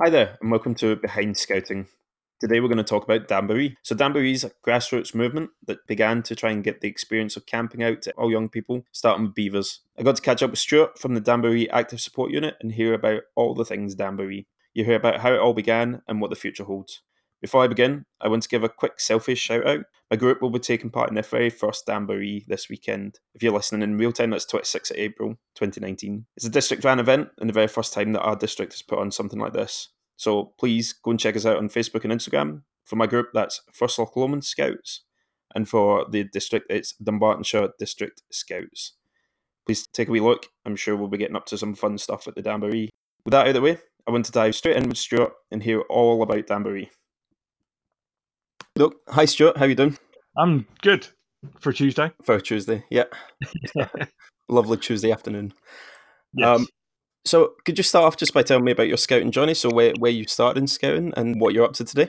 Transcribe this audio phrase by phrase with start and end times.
[0.00, 1.88] Hi there, and welcome to Behind Scouting.
[2.38, 3.74] Today we're going to talk about Damboree.
[3.82, 7.46] So Damboree is a grassroots movement that began to try and get the experience of
[7.46, 9.80] camping out to all young people, starting with beavers.
[9.98, 12.94] I got to catch up with Stuart from the Damboree Active Support Unit and hear
[12.94, 14.46] about all the things Damboree.
[14.72, 17.02] You hear about how it all began and what the future holds.
[17.40, 19.84] Before I begin, I want to give a quick selfish shout out.
[20.10, 23.20] My group will be taking part in their very first Damboree this weekend.
[23.34, 26.26] If you're listening in real time, that's 26th of April 2019.
[26.36, 28.98] It's a district van event and the very first time that our district has put
[28.98, 29.90] on something like this.
[30.16, 32.62] So please go and check us out on Facebook and Instagram.
[32.84, 35.04] For my group, that's First Loch Lomond Scouts.
[35.54, 38.94] And for the district, it's Dunbartonshire District Scouts.
[39.64, 40.46] Please take a wee look.
[40.64, 42.88] I'm sure we'll be getting up to some fun stuff at the Damboree.
[43.24, 45.62] With that out of the way, I want to dive straight in with Stuart and
[45.62, 46.90] hear all about Damboree.
[48.78, 49.98] Look, hi Stuart, how you doing?
[50.36, 51.08] I'm good
[51.58, 52.12] for Tuesday.
[52.22, 53.06] For Tuesday, yeah.
[54.48, 55.52] Lovely Tuesday afternoon.
[56.32, 56.46] Yes.
[56.46, 56.66] Um,
[57.24, 59.54] so, could you start off just by telling me about your scouting journey?
[59.54, 62.08] So, where, where you started in scouting and what you're up to today?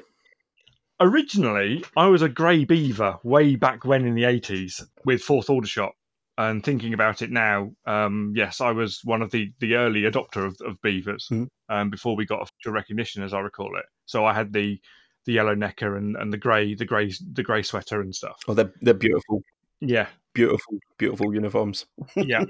[1.00, 5.94] Originally, I was a grey beaver way back when in the 80s with Fourth Aldershot.
[6.38, 10.46] And thinking about it now, um, yes, I was one of the, the early adopter
[10.46, 11.48] of, of beavers Mhm.
[11.68, 13.86] um, before we got official recognition, as I recall it.
[14.06, 14.80] So I had the
[15.26, 18.40] the yellow necker and, and the grey the grey the grey sweater and stuff.
[18.48, 19.44] Oh, they're, they're beautiful,
[19.80, 21.86] Yeah, beautiful, beautiful uniforms.
[22.16, 22.46] yeah.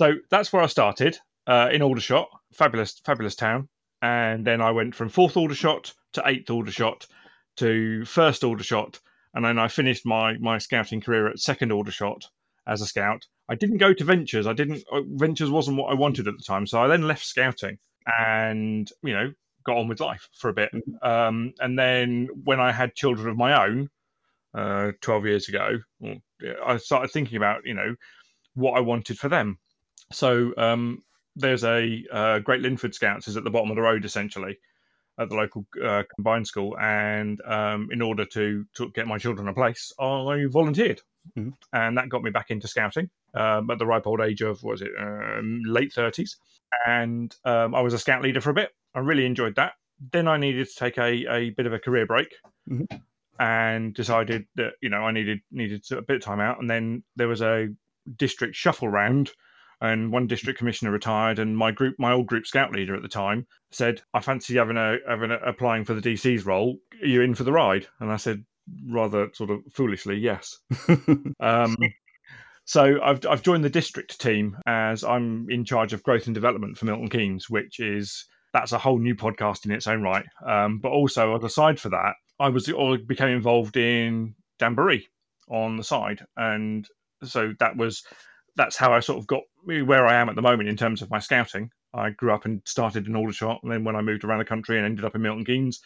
[0.00, 3.68] so that's where I started uh, in Aldershot, fabulous, fabulous town.
[4.00, 7.06] And then I went from fourth Aldershot to eighth Aldershot
[7.56, 9.00] to first Aldershot,
[9.34, 12.24] and then I finished my my scouting career at second Aldershot
[12.66, 13.26] as a scout.
[13.48, 14.46] I didn't go to Ventures.
[14.46, 14.84] I didn't.
[14.92, 18.90] uh, Ventures wasn't what I wanted at the time, so I then left scouting and
[19.02, 19.32] you know
[19.68, 20.70] got on with life for a bit.
[21.02, 23.88] Um, and then when I had children of my own,
[24.54, 25.78] uh, twelve years ago,
[26.66, 27.94] I started thinking about you know
[28.54, 29.58] what I wanted for them.
[30.10, 31.02] So um,
[31.36, 34.58] there's a uh, Great Linford Scouts is at the bottom of the road essentially
[35.20, 39.48] at the local uh, combined school, and um, in order to to get my children
[39.48, 41.00] a place, I volunteered,
[41.36, 41.52] Mhm.
[41.72, 44.72] and that got me back into scouting um, at the ripe old age of what
[44.72, 46.38] was it um, late thirties,
[46.86, 48.70] and um, I was a scout leader for a bit.
[48.94, 49.72] I really enjoyed that.
[50.12, 52.28] Then I needed to take a, a bit of a career break,
[52.68, 52.86] Mhm.
[53.38, 56.60] and decided that you know I needed needed a bit of time out.
[56.60, 57.68] And then there was a
[58.16, 59.30] district shuffle round
[59.80, 63.08] and one district commissioner retired and my group my old group scout leader at the
[63.08, 67.20] time said i fancy having a having a, applying for the dc's role are you
[67.20, 68.42] in for the ride and i said
[68.90, 70.58] rather sort of foolishly yes
[71.40, 71.76] um,
[72.64, 76.76] so I've, I've joined the district team as i'm in charge of growth and development
[76.76, 80.78] for milton keynes which is that's a whole new podcast in its own right um,
[80.78, 85.06] but also aside for that i was or became involved in Damboree
[85.48, 86.86] on the side and
[87.24, 88.04] so that was
[88.58, 91.10] that's how I sort of got where I am at the moment in terms of
[91.10, 91.70] my scouting.
[91.94, 94.76] I grew up and started in Aldershot, and then when I moved around the country
[94.76, 95.80] and ended up in Milton Keynes,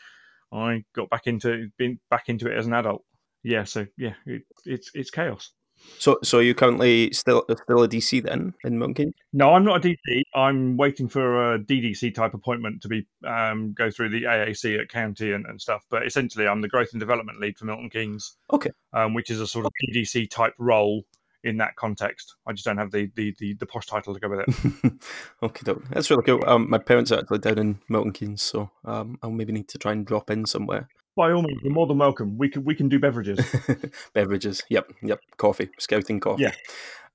[0.52, 3.04] I got back into been back into it as an adult.
[3.44, 5.50] Yeah, so yeah, it, it's it's chaos.
[5.98, 9.12] So, so are you currently still still a DC then in Monkey?
[9.32, 10.22] No, I'm not a DC.
[10.34, 14.88] I'm waiting for a DDC type appointment to be um, go through the AAC at
[14.88, 15.84] county and, and stuff.
[15.90, 18.70] But essentially, I'm the growth and development lead for Milton Keynes, Okay.
[18.92, 21.04] um, which is a sort of DDC type role
[21.44, 22.36] in that context.
[22.46, 24.92] I just don't have the the the, the posh title to go with it.
[25.42, 25.84] okay, doke.
[25.90, 26.42] that's really cool.
[26.46, 29.78] Um, my parents are actually down in Milton Keynes, so um, I'll maybe need to
[29.78, 30.88] try and drop in somewhere.
[31.16, 32.38] By all means, you're more than welcome.
[32.38, 33.38] We can we can do beverages.
[34.14, 36.44] Beverages, yep, yep, coffee, scouting coffee.
[36.44, 36.52] Yeah.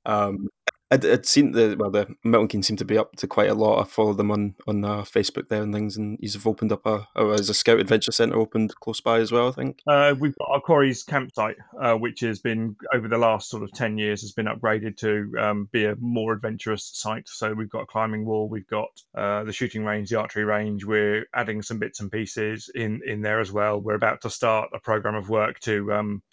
[0.05, 0.49] Um,
[0.89, 3.53] I'd, I'd seen the well, the Milton Keynes seem to be up to quite a
[3.53, 3.81] lot.
[3.81, 7.07] I follow them on on uh, Facebook there and things, and you've opened up a
[7.15, 9.49] or as a Scout Adventure Centre opened close by as well.
[9.49, 9.81] I think.
[9.85, 13.71] Uh, we've got our Quarries campsite, uh, which has been over the last sort of
[13.73, 17.27] ten years has been upgraded to um, be a more adventurous site.
[17.27, 20.85] So we've got a climbing wall, we've got uh, the shooting range, the archery range.
[20.85, 23.81] We're adding some bits and pieces in in there as well.
[23.81, 26.23] We're about to start a program of work to um,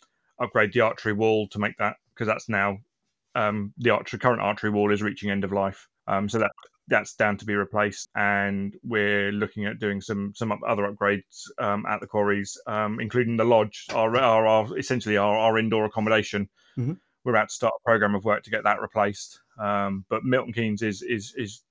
[0.40, 2.78] upgrade the archery wall to make that because that's now
[3.34, 5.88] um, the archery current archery wall is reaching end of life.
[6.06, 6.50] Um, so that
[6.88, 11.86] that's down to be replaced, and we're looking at doing some some other upgrades um,
[11.86, 16.48] at the quarries, um, including the lodge, our, our, our essentially our, our indoor accommodation.
[16.78, 16.98] Mhm.
[17.24, 19.40] We're about to start a program of work to get that replaced.
[19.58, 21.62] Um, but Milton Keynes is is is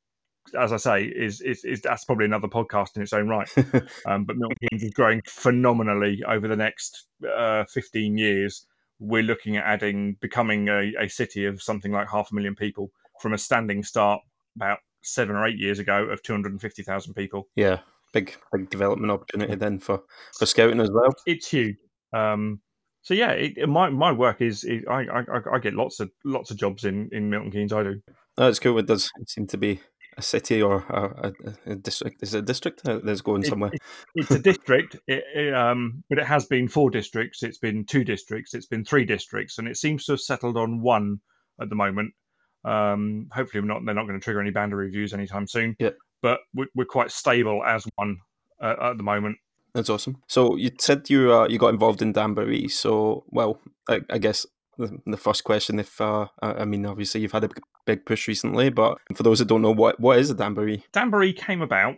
[0.60, 3.50] as I say, is, is is that's probably another podcast in its own right.
[4.06, 8.66] Um, but Milton Keynes is growing phenomenally over the next uh, 15 years.
[9.04, 12.92] We're looking at adding, becoming a, a city of something like half a million people
[13.22, 14.22] from a standing start
[14.56, 17.48] about seven or eight years ago of 250,000 people.
[17.56, 17.80] yeah,
[18.14, 20.02] big big development opportunity then for
[20.38, 21.14] for scouting as well.
[21.26, 21.76] It's huge.
[22.14, 22.62] Um,
[23.02, 25.24] so yeah, it, my my work is, is I, I
[25.56, 27.74] I- get lots of lots of jobs in in Milton Keynes.
[27.74, 28.02] I do.
[28.38, 28.80] No, it's cool.
[28.80, 29.82] It does seem to be
[30.18, 32.24] a city or a, a, a district?
[32.24, 33.72] Is it a district that's going somewhere?
[33.74, 33.82] It,
[34.16, 37.44] it's a district, it, it, um, but it has been four districts.
[37.44, 38.54] It's been two districts.
[38.54, 41.20] It's been three districts, and it seems to have settled on one
[41.62, 42.14] at the moment.
[42.66, 45.76] Um, hopefully, we're not, they're not going to trigger any boundary reviews anytime soon.
[45.80, 45.92] Yeah.
[46.22, 48.18] But we're, we're quite stable as one
[48.62, 49.38] uh, at the moment.
[49.74, 50.22] That's awesome.
[50.28, 52.68] So you said you uh, you got involved in Damboree.
[52.68, 53.60] So well,
[53.90, 54.46] I, I guess
[54.78, 57.50] the, the, first question, if uh, I mean, obviously you've had a
[57.86, 60.84] big push recently, but for those that don't know, what what is a Damboree?
[60.92, 61.96] Damboree came about,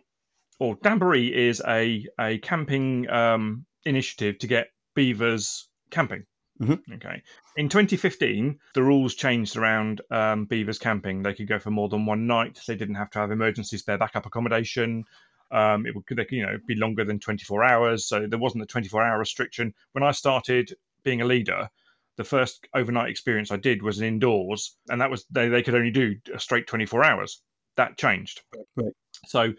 [0.60, 6.26] or Damboree is a a camping um, initiative to get beavers camping.
[6.62, 6.94] Mm-hmm.
[6.94, 7.22] Okay.
[7.58, 11.22] In 2015, the rules changed around um, beavers camping.
[11.22, 12.60] They could go for more than one night.
[12.66, 15.04] They didn't have to have emergency spare backup accommodation.
[15.52, 19.04] Um, it would you know be longer than 24 hours, so there wasn't a 24
[19.04, 19.74] hour restriction.
[19.92, 20.74] When I started
[21.04, 21.70] being a leader,
[22.18, 25.92] the first overnight experience I did was indoors, and that was they, they could only
[25.92, 27.42] do a straight 24 hours.
[27.78, 28.42] That changed.
[28.76, 28.94] Right.
[29.28, 29.54] So,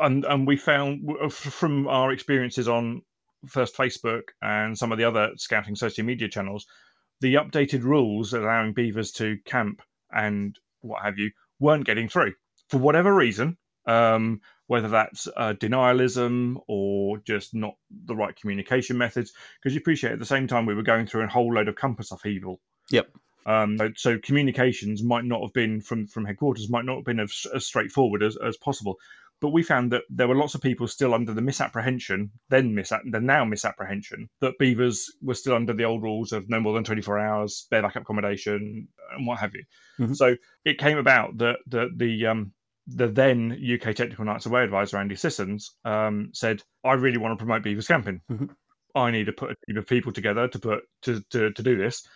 [0.00, 3.02] and and we found from our experiences on
[3.48, 6.66] first Facebook and some of the other scouting social media channels,
[7.20, 12.34] the updated rules allowing beavers to camp and what have you weren't getting through
[12.68, 13.56] for whatever reason.
[13.86, 17.74] Um, whether that's uh, denialism or just not
[18.06, 19.32] the right communication methods.
[19.62, 21.76] Because you appreciate at the same time we were going through a whole load of
[21.76, 22.60] compass upheaval.
[22.90, 23.08] Yep.
[23.46, 27.46] Um, so communications might not have been from from headquarters might not have been as,
[27.54, 28.96] as straightforward as, as possible.
[29.40, 32.90] But we found that there were lots of people still under the misapprehension, then mis
[33.04, 36.84] then now misapprehension, that beavers were still under the old rules of no more than
[36.84, 39.64] 24 hours, spare backup accommodation, and what have you.
[40.00, 40.14] Mm-hmm.
[40.14, 42.52] So it came about that the the um,
[42.86, 47.44] the then UK Technical Nights Away advisor Andy Sissons um, said, "I really want to
[47.44, 48.20] promote beavers camping.
[48.30, 48.46] Mm-hmm.
[48.94, 51.76] I need to put a team of people together to put to to, to do
[51.76, 52.06] this.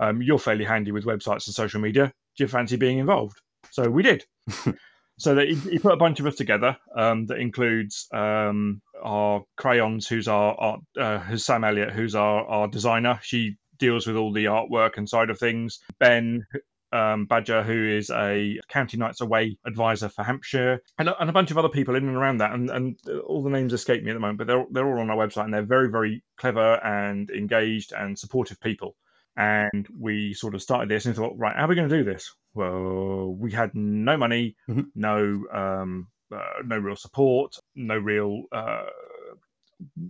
[0.00, 2.12] Um, you're fairly handy with websites and social media.
[2.36, 3.40] Do you fancy being involved?"
[3.70, 4.24] So we did.
[5.18, 6.76] so that he, he, put a bunch of us together.
[6.96, 12.46] Um, that includes um, our crayons, who's our, our uh, who's Sam Elliott, who's our
[12.46, 13.18] our designer.
[13.22, 15.80] She deals with all the artwork and side of things.
[15.98, 16.44] Ben,
[16.92, 21.32] um, Badger, who is a County Nights Away advisor for Hampshire, and a, and a,
[21.32, 22.52] bunch of other people in and around that.
[22.52, 25.10] And, and all the names escape me at the moment, but they're, they're all on
[25.10, 28.96] our website and they're very, very clever and engaged and supportive people.
[29.36, 32.04] And we sort of started this and thought, right, how are we going to do
[32.04, 32.34] this?
[32.54, 34.82] Well, we had no money, mm-hmm.
[34.96, 38.86] no um, uh, no real support, no real uh,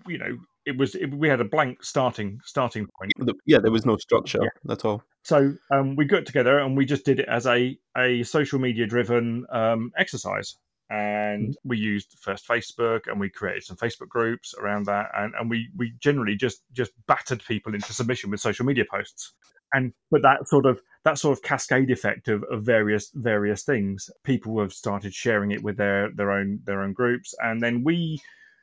[0.07, 0.39] you know
[0.69, 3.13] it was it, we had a blank starting starting point.
[3.47, 4.73] Yeah, there was no structure yeah.
[4.73, 5.03] at all.
[5.23, 8.87] So um, we got together and we just did it as a a social media
[8.87, 10.57] driven um, exercise,
[10.91, 11.69] and mm-hmm.
[11.69, 15.69] we used first Facebook and we created some Facebook groups around that, and, and we
[15.77, 19.33] we generally just just battered people into submission with social media posts,
[19.73, 24.11] and but that sort of that sort of cascade effect of, of various various things,
[24.23, 28.21] people have started sharing it with their their own their own groups, and then we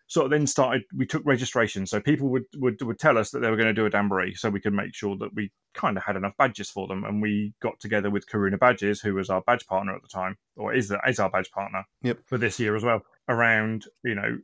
[0.07, 1.85] sort of then started we took registration.
[1.85, 4.35] So people would, would would tell us that they were going to do a damboree
[4.35, 7.03] so we could make sure that we kind of had enough badges for them.
[7.03, 10.37] And we got together with karuna badges who was our badge partner at the time
[10.55, 12.19] or is, that is our badge partner yep.
[12.27, 14.37] for this year as well around you know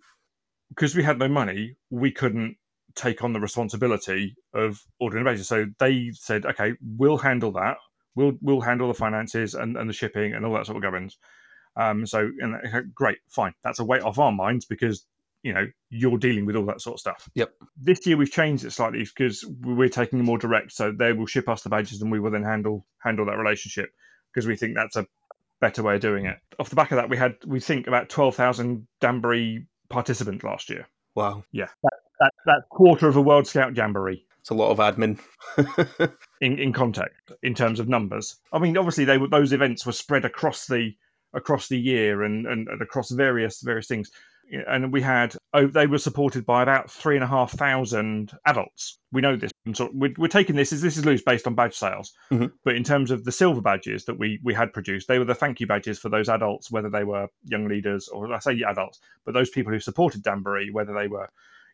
[0.69, 2.58] because we had no money we couldn't
[2.96, 7.78] take on the responsibility of ordering badges so they said okay we'll handle that.
[8.16, 11.18] We'll we'll handle the finances and, and the shipping and all that sort of governance.
[11.78, 13.54] Um, so and great, fine.
[13.63, 15.06] That's a weight off our minds because
[15.43, 17.29] you know you're dealing with all that sort of stuff.
[17.35, 17.53] Yep.
[17.77, 21.50] This year we've changed it slightly because we're taking more direct, so they will ship
[21.50, 23.89] us the badges and we will then handle handle that relationship
[24.33, 25.07] because we think that's a
[25.60, 26.38] better way of doing it.
[26.60, 30.69] Off the back of that, we had we think about twelve thousand Damboree participants last
[30.69, 30.88] year.
[31.15, 31.43] Wow.
[31.51, 34.25] Yeah, that, that that quarter of a World Scout Jamboree.
[34.39, 35.19] It's a lot of admin.
[36.41, 38.38] in in context, in terms of numbers.
[38.51, 40.95] I mean, obviously they were those events were spread across the
[41.33, 44.12] across the year and, and, and across various various things
[44.67, 49.00] and we had oh, they were supported by about three and a half thousand adults.
[49.12, 49.51] We know this.
[49.74, 52.48] So we're, we're taking this as this is loose based on badge sales, mm-hmm.
[52.63, 55.36] but in terms of the silver badges that we we had produced, they were the
[55.36, 59.00] thank you badges for those adults, whether they were young leaders or I say adults,
[59.25, 61.29] but those people who supported Damboree, whether they were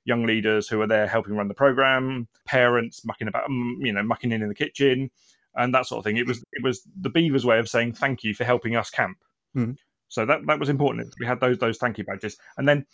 [0.08, 4.04] young leaders who were there helping run the program, parents mucking about, mm, you know,
[4.04, 5.12] mucking in in the kitchen,
[5.56, 6.18] and that sort of thing.
[6.18, 9.18] It was it was the Beavers' way of saying thank you for helping us camp.
[9.56, 9.74] Mm-hmm.
[10.10, 11.14] So that that was important.
[11.20, 12.86] We had those those thank you badges, and then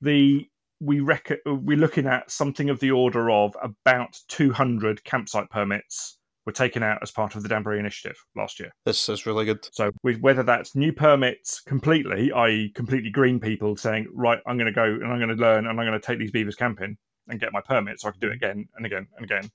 [0.00, 0.46] the
[0.80, 6.52] we rec- we're looking at something of the order of about 200 campsite permits were
[6.52, 8.72] taken out as part of the Damboree initiative last year.
[8.84, 9.68] This is really good.
[9.72, 14.66] So with, whether that's new permits completely, i.e., completely green people saying, right, I'm going
[14.66, 16.96] to go and I'm going to learn and I'm going to take these beavers camping
[17.28, 19.50] and get my permit so I can do it again and again and again,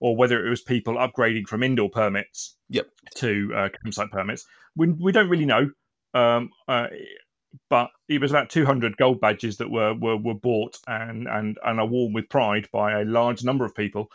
[0.00, 2.86] or whether it was people upgrading from indoor permits yep.
[3.16, 5.70] to uh, campsite permits, we, we don't really know
[6.14, 6.86] Um, uh,
[7.68, 11.80] but it was about 200 gold badges that were were, were bought and, and and
[11.80, 14.08] are worn with pride by a large number of people.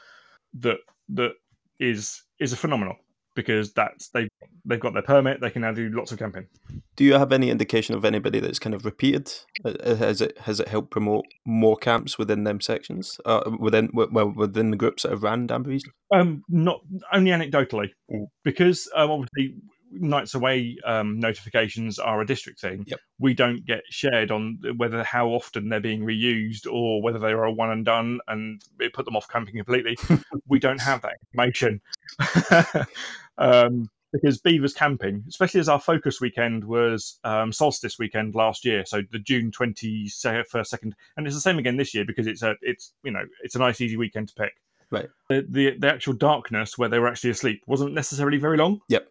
[0.59, 0.77] That
[1.09, 1.33] that
[1.79, 2.95] is is a phenomenal
[3.35, 4.29] because that's they
[4.63, 5.41] they've got their permit.
[5.41, 6.47] They can now do lots of camping.
[6.95, 9.31] Do you have any indication of anybody that's kind of repeated?
[9.63, 13.19] Uh, uh, has it has it helped promote more camps within them sections?
[13.25, 15.83] Uh, within well within the groups that have ran Damborees?
[16.13, 16.79] Um, not
[17.11, 18.27] only anecdotally, Mm.
[18.43, 19.55] because um, obviously
[19.91, 22.83] nights away um, notifications are a district thing.
[22.87, 22.99] Yep.
[23.19, 27.45] We don't get shared on whether how often they're being reused or whether they are
[27.45, 29.97] a one and done and it put them off camping completely.
[30.47, 31.81] we don't have that information.
[33.37, 38.85] um, because Beavers camping, especially as our focus weekend was um, solstice weekend last year,
[38.85, 40.09] so the June twenty
[40.49, 43.25] first second, and it's the same again this year because it's a it's you know
[43.43, 44.53] it's a nice easy weekend to pick.
[44.89, 45.09] Right.
[45.29, 48.79] The, the the actual darkness where they were actually asleep wasn't necessarily very long.
[48.87, 49.07] Yep.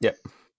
[0.00, 0.16] Yep.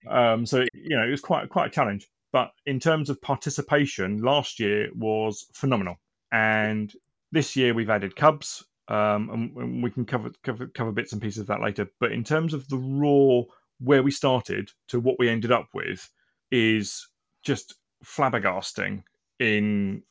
[0.08, 2.08] Um, so you know it was quite quite a challenge.
[2.31, 6.00] But in terms of participation, last year was phenomenal,
[6.31, 6.93] and
[7.31, 11.22] this year we've added cubs, um, and, and we can cover, cover cover bits and
[11.22, 11.88] pieces of that later.
[12.00, 13.43] But in terms of the raw
[13.79, 16.10] where we started to what we ended up with
[16.51, 17.08] is
[17.43, 19.03] just flabbergasting
[19.39, 20.03] in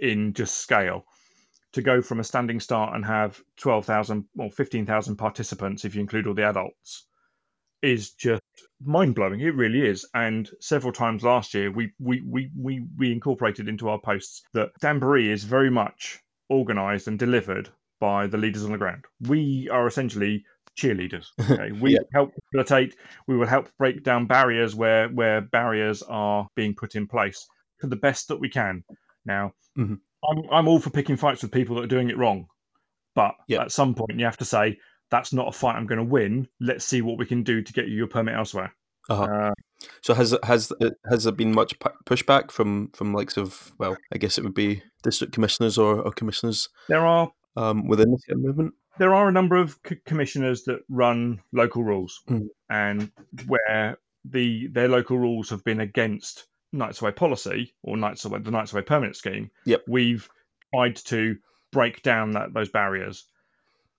[0.00, 1.04] in just scale
[1.72, 6.26] to go from a standing start and have 12,000 or 15,000 participants if you include
[6.28, 7.06] all the adults
[7.84, 8.42] is just
[8.84, 13.12] mind blowing it really is and several times last year we we we we, we
[13.12, 17.68] incorporated into our posts that Damboree is very much organized and delivered
[18.00, 20.44] by the leaders on the ground we are essentially
[20.76, 21.26] cheerleaders.
[21.50, 21.70] Okay?
[21.72, 22.00] We Yeah.
[22.12, 22.96] help facilitate.
[23.28, 27.46] We will help break down barriers where where barriers are being put in place
[27.80, 28.82] to the best that we can.
[29.24, 30.00] Now, Mhm.
[30.28, 32.48] I'm I'm all for picking fights with people that are doing it wrong,
[33.14, 33.62] but Yeah.
[33.62, 34.78] at some point you have to say
[35.14, 36.48] that's not a fight I'm going to win.
[36.60, 38.70] Let's see what we can do to get you your permit elsewhere.
[39.08, 39.24] Uh-huh.
[39.24, 39.52] Uh,
[40.00, 40.72] So has has
[41.10, 44.82] has there been much pushback from from likes of well, I guess it would be
[45.02, 48.72] district commissioners or, or commissioners there are um, within the movement?
[48.98, 52.46] there are a number of c- commissioners that run local rules, Mm.
[52.70, 53.10] and
[53.46, 58.50] where the their local rules have been against Nights Away policy or Nights Away the
[58.50, 59.50] Nights Away permit scheme.
[59.66, 59.82] Yep.
[59.86, 60.28] we've
[60.74, 61.36] tried to
[61.72, 63.26] break down that those barriers,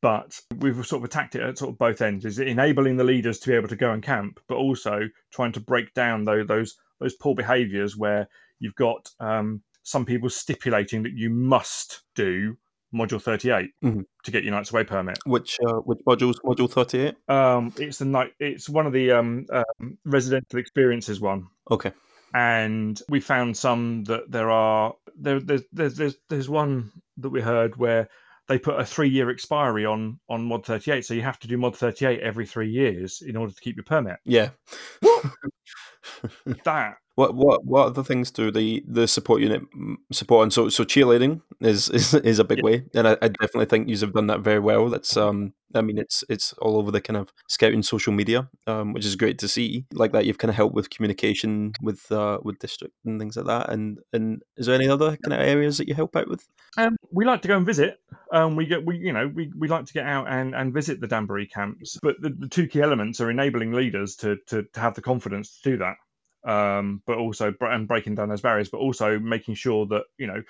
[0.06, 2.26] but we've sort of attacked it at sort of both ends.
[2.26, 5.52] Is it enabling the leaders to be able to go and camp, but also trying
[5.54, 8.28] to break down those those those poor behaviours where
[8.60, 12.56] you've got um, some people stipulating that you must do
[12.94, 14.06] module 38 Mhm.
[14.26, 15.18] to get your Nights Away permit.
[15.26, 16.36] Which uh, which modules?
[16.46, 17.16] Module thirty eight.
[17.28, 18.34] Um, it's the night.
[18.40, 21.92] It's one of the um, um, residential experiences one, Okay.
[22.36, 25.40] and we found some that there are there.
[25.40, 28.08] There's there's there's, there's one that we heard where
[28.48, 31.58] they put a three year expiry on on mod 38, so you have to do
[31.58, 34.18] mod 38 every three years in order to keep your permit.
[34.25, 34.50] Yeah.
[36.64, 40.52] That What what what other things do the the support unit mm, support on?
[40.52, 42.64] So so cheerleading is is, is a big Yeah.
[42.64, 44.90] way, and I, I definitely think you have done that very well.
[44.90, 48.92] That's um I mean it's it's all over the kind of scouting social media, um
[48.94, 49.86] which is great to see.
[49.94, 53.46] Like that, you've kind of helped with communication with uh with district and things like
[53.48, 53.70] that.
[53.70, 56.46] And and is there any other kind of areas that you help out with?
[56.78, 58.00] Um, we like to go and visit.
[58.32, 61.00] Um, we get we you know we, we like to get out and, and visit
[61.00, 61.98] the Damboree camps.
[62.02, 65.60] But the, the two key elements are enabling leaders to, to to have the confidence
[65.62, 65.96] to do that.
[66.50, 70.44] Um, but also and breaking down those barriers, but also making sure that you know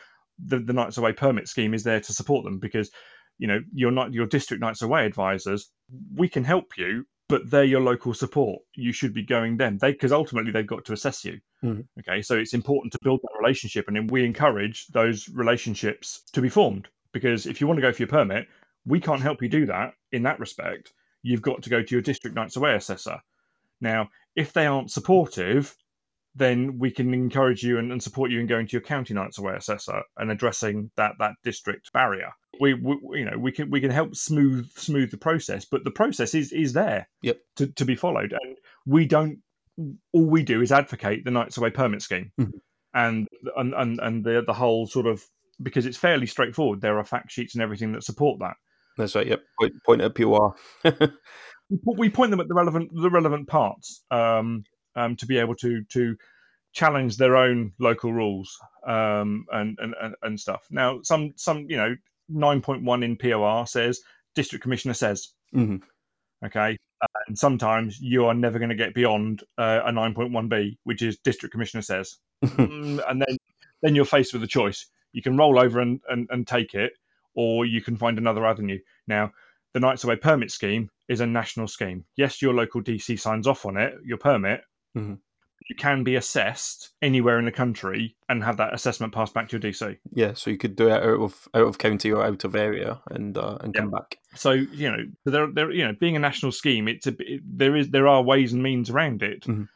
[0.44, 2.92] the the Nights Away permit scheme is there to support them because
[3.38, 5.70] you know you're not your district Nights Away advisors.
[6.14, 8.62] We can help you, but they're your local support.
[8.75, 9.77] You should be going them.
[9.77, 11.39] They because ultimately they've got to assess you.
[11.63, 11.88] Mhm.
[12.00, 16.41] Okay, so it's important to build that relationship, and then we encourage those relationships to
[16.41, 16.88] be formed.
[17.12, 18.48] Because if you want to go for your permit,
[18.86, 20.94] we can't help you do that in that respect.
[21.24, 23.20] You've got to go to your district Nights Away assessor.
[23.82, 25.75] Now, if they aren't supportive,
[26.36, 29.38] then we can encourage you and, and support you in going to your county Nights
[29.38, 32.32] Away assessor and addressing that that district barrier.
[32.60, 35.92] We, we you know we can we can help smooth smooth the process, but the
[35.92, 37.38] process is is there Yep.
[37.58, 39.39] to, to be followed, and we don't.
[40.13, 42.51] All we do is advocate the Nights Away permit scheme, Mhm.
[42.94, 43.27] and
[43.58, 45.22] and and and the the whole sort of
[45.62, 46.82] because it's fairly straightforward.
[46.82, 48.56] There are fact sheets and everything that support that.
[48.98, 49.27] That's right.
[49.27, 49.42] Yep.
[49.60, 50.56] Point, point at POR.
[51.70, 54.63] we we point them at the relevant the relevant parts um,
[54.96, 56.16] um, to be able to to
[56.74, 60.66] challenge their own local rules um, and, and and stuff.
[60.70, 61.96] Now, some some you know
[62.30, 64.02] nine point one in POR says
[64.36, 65.82] district commissioner says Mhm.
[66.46, 70.32] okay, uh, and sometimes you are never going to get beyond uh, a nine point
[70.34, 73.38] one B, which is district commissioner says, Mm, and then
[73.82, 74.88] then you're faced with a choice.
[75.14, 76.94] You can roll over and, and, and take it,
[77.36, 78.80] or you can find another avenue.
[79.08, 79.32] Now,
[79.74, 82.06] the Nights Away permit scheme is a national scheme.
[82.18, 84.62] Yes, your local DC signs off on it, your permit.
[84.96, 85.20] Mhm.
[85.68, 89.54] you can be assessed anywhere in the country and have that assessment passed back to
[89.54, 89.98] your DC.
[90.14, 93.02] Yeah, so you could do it out of out of county or out of area
[93.10, 94.18] and uh, and come back.
[94.36, 97.75] So you know, there, there, you know, being a national scheme, it's a it, there
[97.75, 99.42] is there are ways and means around it.
[99.44, 99.68] Mhm.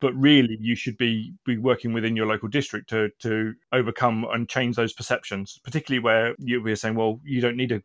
[0.00, 4.48] But really, you should be be working within your local district to to overcome and
[4.48, 7.82] change those perceptions, particularly where you were saying, well, you don't need a.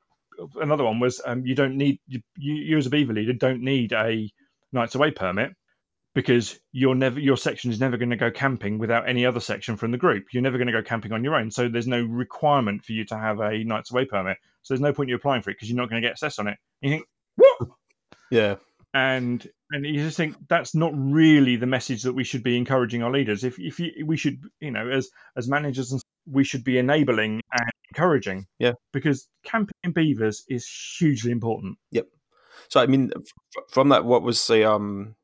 [0.59, 3.61] Another one was um, you don't need you, you, you as a beaver leader don't
[3.61, 4.31] need a
[4.73, 5.53] nights away permit
[6.13, 9.77] because you're never your section is never going to go camping without any other section
[9.77, 10.25] from the group.
[10.33, 13.05] You're never going to go camping on your own, so there's no requirement for you
[13.05, 14.37] to have a nights away permit.
[14.63, 16.39] So there's no point you applying for it because you're not going to get assessed
[16.39, 16.57] on it.
[16.81, 17.69] And you think what?
[18.29, 18.55] Yeah,
[18.93, 23.03] and and you just think that's not really the message that we should be encouraging
[23.03, 23.43] our leaders.
[23.43, 27.41] If if you, we should, you know, as as managers, and we should be enabling
[27.53, 28.47] and encouraging.
[28.59, 28.73] Yeah.
[28.91, 31.77] because camping in beavers is hugely important.
[31.91, 32.07] Yep.
[32.69, 33.11] So I mean,
[33.69, 35.15] from that, what was the um?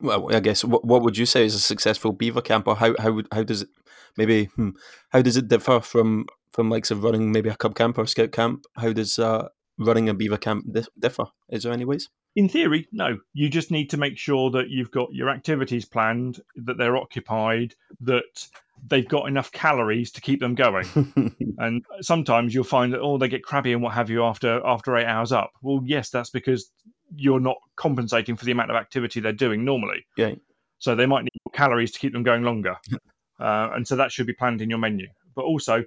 [0.00, 2.94] Well, I guess what what would you say is a successful beaver camp, or how
[2.98, 3.68] how would how does it
[4.16, 4.70] maybe hmm,
[5.10, 8.08] how does it differ from from likes of running maybe a cub camp or a
[8.08, 8.64] scout camp?
[8.76, 11.24] How does uh running a beaver camp dif- differ?
[11.50, 12.08] Is there any ways?
[12.34, 13.18] In theory, no.
[13.34, 17.74] You just need to make sure that you've got your activities planned, that they're occupied,
[18.00, 18.48] that
[18.86, 20.86] they've got enough calories to keep them going.
[21.58, 24.96] And sometimes you'll find that oh they get crabby and what have you after after
[24.96, 25.52] eight hours up.
[25.62, 26.72] Well, yes, that's because
[27.16, 30.06] you're not compensating for the amount of activity they're doing normally.
[30.16, 30.34] Yeah.
[30.78, 32.76] So they might need more calories to keep them going longer,
[33.40, 35.06] uh, and so that should be planned in your menu.
[35.34, 35.84] But also,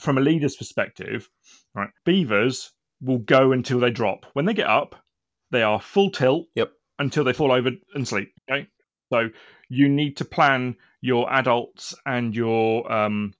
[0.00, 1.28] from a leader's perspective,
[1.74, 4.26] right, beavers will go until they drop.
[4.32, 4.96] When they get up,
[5.50, 6.72] they are full tilt Yep.
[6.98, 8.32] until they fall over and sleep.
[8.50, 8.66] Okay,
[9.12, 9.28] so
[9.68, 13.32] you need to plan your adults and your um,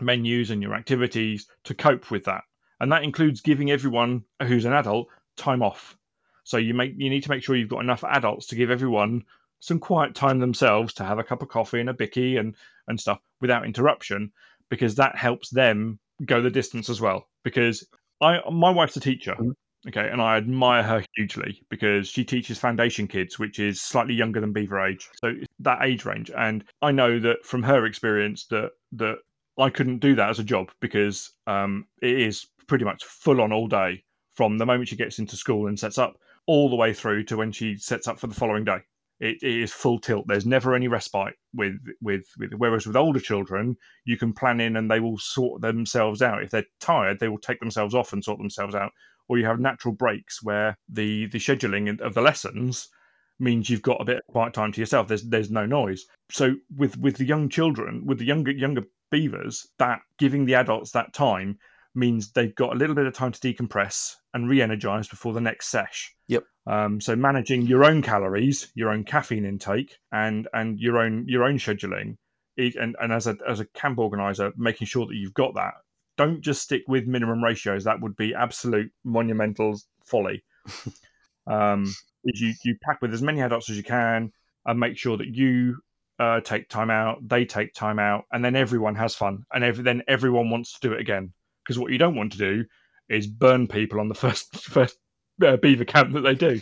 [0.00, 2.44] menus and your activities to cope with that,
[2.78, 5.96] and that includes giving everyone who's an adult time off.
[6.44, 9.24] So you make you need to make sure you've got enough adults to give everyone
[9.60, 12.56] some quiet time themselves to have a cup of coffee and a bicky and
[12.88, 14.32] and stuff without interruption,
[14.68, 17.28] because that helps them go the distance as well.
[17.44, 17.86] Because
[18.20, 19.34] I my wife's a teacher.
[19.38, 19.52] Mhm.
[19.88, 24.40] Okay, and I admire her hugely because she teaches foundation kids, which is slightly younger
[24.40, 26.30] than Beaver age, so that age range.
[26.30, 29.18] And I know that from her experience that that
[29.58, 33.52] I couldn't do that as a job because um, it is pretty much full on
[33.52, 36.92] all day from the moment she gets into school and sets up all the way
[36.92, 38.78] through to when she sets up for the following day.
[39.20, 40.26] It, it is full tilt.
[40.26, 44.76] There's never any respite with, with with whereas with older children you can plan in
[44.76, 46.42] and they will sort themselves out.
[46.42, 48.90] If they're tired, they will take themselves off and sort themselves out.
[49.28, 52.88] Or you have natural breaks where the the scheduling of the lessons
[53.38, 55.06] means you've got a bit of quiet time to yourself.
[55.06, 56.04] There's there's no noise.
[56.30, 60.90] So with with the young children, with the younger younger beavers, that giving the adults
[60.92, 61.58] that time
[61.94, 65.68] means they've got a little bit of time to decompress and re-energize before the next
[65.68, 66.14] sesh.
[66.28, 66.44] Yep.
[66.66, 71.44] Um, so managing your own calories, your own caffeine intake, and and your own your
[71.44, 72.16] own scheduling,
[72.56, 75.74] and and as a as a camp organizer, making sure that you've got that.
[76.16, 77.84] Don't just stick with minimum ratios.
[77.84, 80.44] That would be absolute monumental folly.
[81.46, 81.92] um,
[82.24, 84.32] you you pack with as many adults as you can,
[84.64, 85.78] and make sure that you
[86.18, 89.82] uh, take time out, they take time out, and then everyone has fun, and every,
[89.82, 91.32] then everyone wants to do it again.
[91.64, 92.64] Because what you don't want to do
[93.08, 94.96] is burn people on the first first
[95.44, 96.60] uh, beaver camp that they do.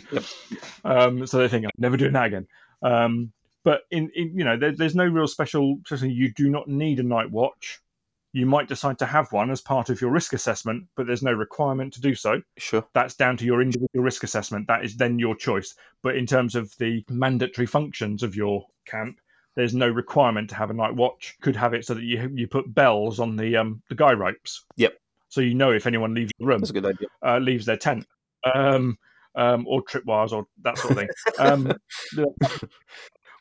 [0.83, 2.47] Um, so they think I'm never doing that again.
[2.81, 3.31] Um,
[3.63, 5.77] but in, in you know, there, there's no real special.
[6.01, 7.79] You do not need a night watch.
[8.33, 11.33] You might decide to have one as part of your risk assessment, but there's no
[11.33, 12.83] requirement to do so Sure.
[12.93, 14.67] that's down to your individual risk assessment.
[14.67, 15.75] That is then your choice.
[16.01, 19.19] But in terms of the mandatory functions of your camp,
[19.55, 21.35] there's no requirement to have a night watch.
[21.41, 24.65] Could have it so that you you put bells on the um the guy ropes.
[24.77, 24.93] Yep.
[25.29, 27.07] So you know if anyone leaves the room, That's a good idea.
[27.25, 28.05] uh, leaves their tent,
[28.53, 28.97] um,
[29.35, 31.09] um, or tripwires or that sort of thing.
[31.39, 31.71] um,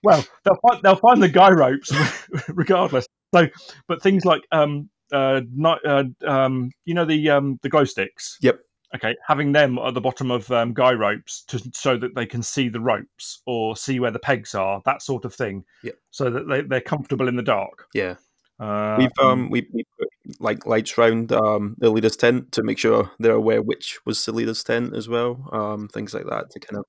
[0.03, 1.93] well, they'll find, they'll find the guy ropes
[2.49, 3.07] regardless.
[3.35, 3.49] So,
[3.89, 8.39] but things like um, uh, not, uh, um, you know the um, the glow sticks.
[8.41, 8.61] Yep.
[8.95, 12.43] Okay, having them at the bottom of um, guy ropes to so that they can
[12.43, 15.65] see the ropes or see where the pegs are, that sort of thing.
[15.85, 15.95] Yep.
[16.11, 17.87] So that they, they're comfortable in the dark.
[17.95, 18.17] Yeah.
[18.59, 22.79] Uh, We've um we, we put like lights round um the leader's tent to make
[22.79, 25.49] sure they're aware which was the leader's tent as well.
[25.51, 26.85] Um things like that to kind of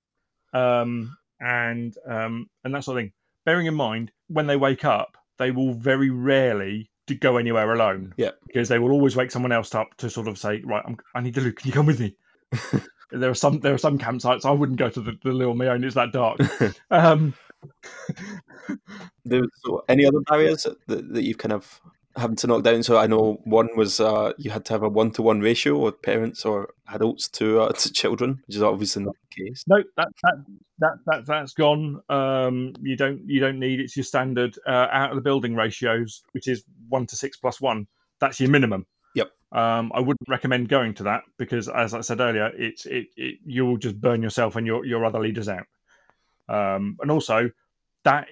[0.53, 3.13] um, and um, and that sort of thing.
[3.45, 8.13] Bearing in mind, when they wake up, they will very rarely to go anywhere alone.
[8.17, 8.31] Yeah.
[8.47, 11.21] because they will always wake someone else up to sort of say, "Right, I'm, I
[11.21, 11.57] need to look.
[11.57, 12.15] Can you come with me?"
[13.11, 15.83] there are some there are some campsites I wouldn't go to the, the little Meone.
[15.83, 16.39] It's that dark.
[16.91, 17.33] um,
[19.25, 21.81] There's so any other barriers that, that you've kind of
[22.15, 22.83] having to knock down.
[22.83, 25.85] So I know one was uh, you had to have a one to one ratio
[25.87, 29.63] of parents or adults to uh, to children, which is obviously not the case.
[29.67, 30.45] No, that that
[30.79, 32.01] that, that that's gone.
[32.09, 36.23] Um, you don't you don't need it's your standard uh, out of the building ratios,
[36.31, 37.87] which is one to six plus one.
[38.19, 38.85] That's your minimum.
[39.15, 39.31] Yep.
[39.51, 43.39] Um, I wouldn't recommend going to that because, as I said earlier, it's it, it
[43.45, 45.65] you will just burn yourself and your your other leaders out.
[46.47, 47.49] Um, and also,
[48.03, 48.27] that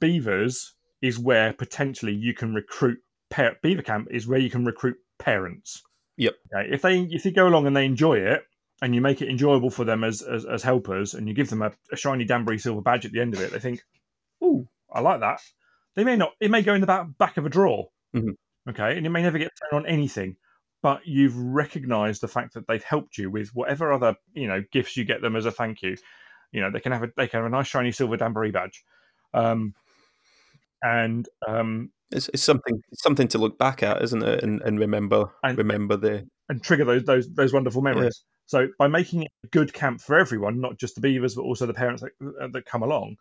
[0.00, 2.98] beavers is where potentially you can recruit.
[3.30, 5.82] Par- Beaver camp is where you can recruit parents.
[6.16, 6.34] Yep.
[6.54, 6.68] Okay?
[6.72, 8.44] If they if they go along and they enjoy it,
[8.80, 11.62] and you make it enjoyable for them as as, as helpers, and you give them
[11.62, 13.82] a, a shiny Damboree silver badge at the end of it, they think,
[14.42, 15.40] "Ooh, I like that."
[15.94, 16.32] They may not.
[16.40, 17.88] It may go in the back back of a drawer.
[18.14, 18.36] Mhm.
[18.68, 20.36] Okay, and it may never get thrown on anything.
[20.80, 24.96] But you've recognised the fact that they've helped you with whatever other you know gifts
[24.96, 25.96] you get them as a thank you.
[26.52, 28.84] You know they can have a they can have a nice shiny silver Damboree badge,
[29.34, 29.74] um,
[30.82, 34.42] and um, It's, it's something it's something to look back at, isn't it?
[34.42, 38.22] And, and remember And- remember the and trigger those those those wonderful memories.
[38.46, 41.66] So by making it a good camp for everyone, not just the beavers but also
[41.66, 43.16] the parents that, uh, that come along,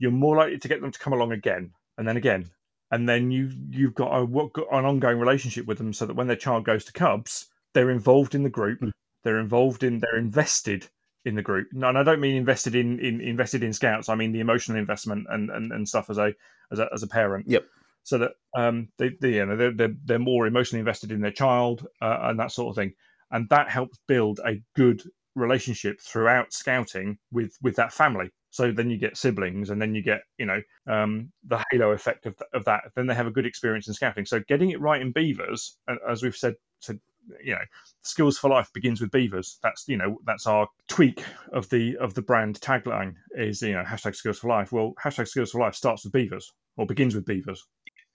[0.00, 2.50] you're more likely to get them to come along again and then again,
[2.90, 6.26] and then you you've got a what an ongoing relationship with them, so that when
[6.26, 8.90] their child goes to Cubs, they're involved in the group, Mm.
[9.22, 10.88] they're involved in they're invested
[11.24, 11.68] in the group.
[11.72, 14.08] No, and I don't mean invested in, in invested in scouts.
[14.08, 16.34] I mean the emotional investment and, and, and stuff as a
[16.72, 17.46] as a as a parent.
[17.48, 17.64] Yep.
[18.06, 21.32] So that um they, they you know they're, they're they're more emotionally invested in their
[21.32, 22.94] child uh, and that sort of thing,
[23.32, 25.02] and that helps build a good
[25.34, 28.30] relationship throughout scouting with with that family.
[28.50, 32.26] So then you get siblings, and then you get you know um, the halo effect
[32.26, 32.84] of, of that.
[32.94, 34.24] Then they have a good experience in scouting.
[34.24, 35.76] So getting it right in beavers,
[36.08, 37.00] as we've said, to
[37.42, 37.64] you know,
[38.02, 39.58] skills for life begins with beavers.
[39.64, 43.82] That's you know that's our tweak of the of the brand tagline is you know
[43.82, 44.70] hashtag skills for life.
[44.70, 47.66] Well, hashtag skills for life starts with beavers or begins with beavers.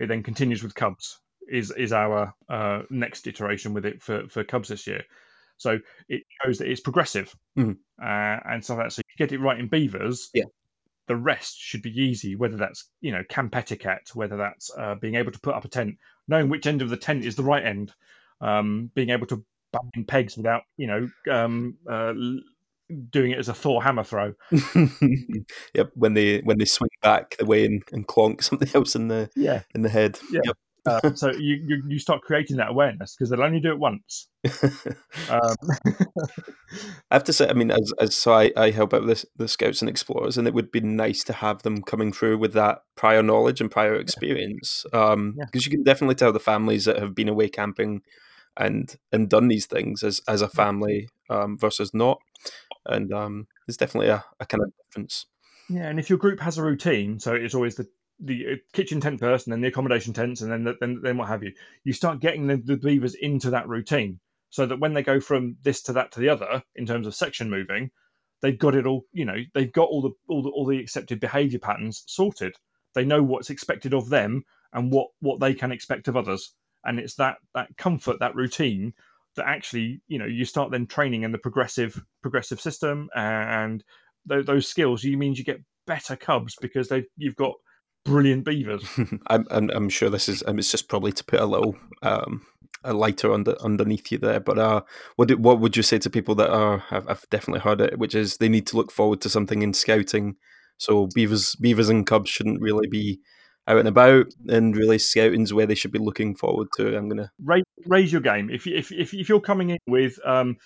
[0.01, 1.19] It then continues with cubs.
[1.47, 5.03] Is is our uh, next iteration with it for for cubs this year.
[5.57, 7.77] So it shows that it's progressive Mhm.
[8.01, 8.93] uh, and stuff like that.
[8.93, 10.29] So you get it right in beavers.
[10.33, 10.45] Yeah.
[11.07, 15.15] The rest should be easy, whether that's you know camp etiquette, whether that's uh, being
[15.15, 17.65] able to put up a tent, knowing which end of the tent is the right
[17.65, 17.93] end,
[18.39, 22.13] um, being able to bang pegs without you know um, uh,
[23.09, 24.33] doing it as a Thor hammer throw.
[25.73, 29.07] yep, when they when they swing back the way and, and clonk something else in
[29.07, 29.63] the Yeah.
[29.73, 30.19] in the head.
[30.31, 30.51] Yeah.
[30.85, 34.27] Uh, so you, you you start creating that awareness because they'll only do it once.
[35.29, 35.55] Um,
[37.11, 39.47] I have to say, I mean, as, as so I, I help out with the
[39.47, 42.79] scouts and explorers, and it would be nice to have them coming through with that
[42.95, 44.85] prior knowledge and prior experience.
[44.93, 45.45] Um, Yeah.
[45.45, 48.01] because you can definitely tell the families that have been away camping
[48.57, 52.19] and and done these things as as a family um, versus not,
[52.85, 55.25] and um, there's definitely a, a kind of difference.
[55.69, 57.87] Yeah, and if your group has a routine, so it's always the
[58.19, 61.17] the uh, kitchen tent first, and then the accommodation tents, and then the, then then
[61.17, 61.53] what have you.
[61.83, 65.57] You start getting the, the beavers into that routine, so that when they go from
[65.63, 67.91] this to that to the other in terms of section moving,
[68.41, 69.05] they've got it all.
[69.13, 72.55] You know, they've got all the all the all the accepted behaviour patterns sorted.
[72.93, 76.99] They know what's expected of them and what what they can expect of others, and
[76.99, 78.93] it's that that comfort, that routine
[79.35, 83.83] that actually you know you start then training in the progressive progressive system and
[84.25, 85.03] those, those skills.
[85.03, 87.53] You means you get better cubs because they you've got
[88.05, 88.83] brilliant beavers.
[89.27, 92.45] I'm, I'm I'm sure this is um, it's just probably to put a little um
[92.83, 94.39] a lighter under underneath you there.
[94.39, 94.81] But uh,
[95.15, 97.99] what do, what would you say to people that are I've, I've definitely heard it,
[97.99, 100.35] which is they need to look forward to something in scouting.
[100.77, 103.19] So beavers beavers and cubs shouldn't really be
[103.71, 106.95] out and about, and really scouting's where they should be looking forward to.
[106.95, 108.49] I'm gonna raise, raise your game.
[108.49, 110.57] If, if if if you're coming in with um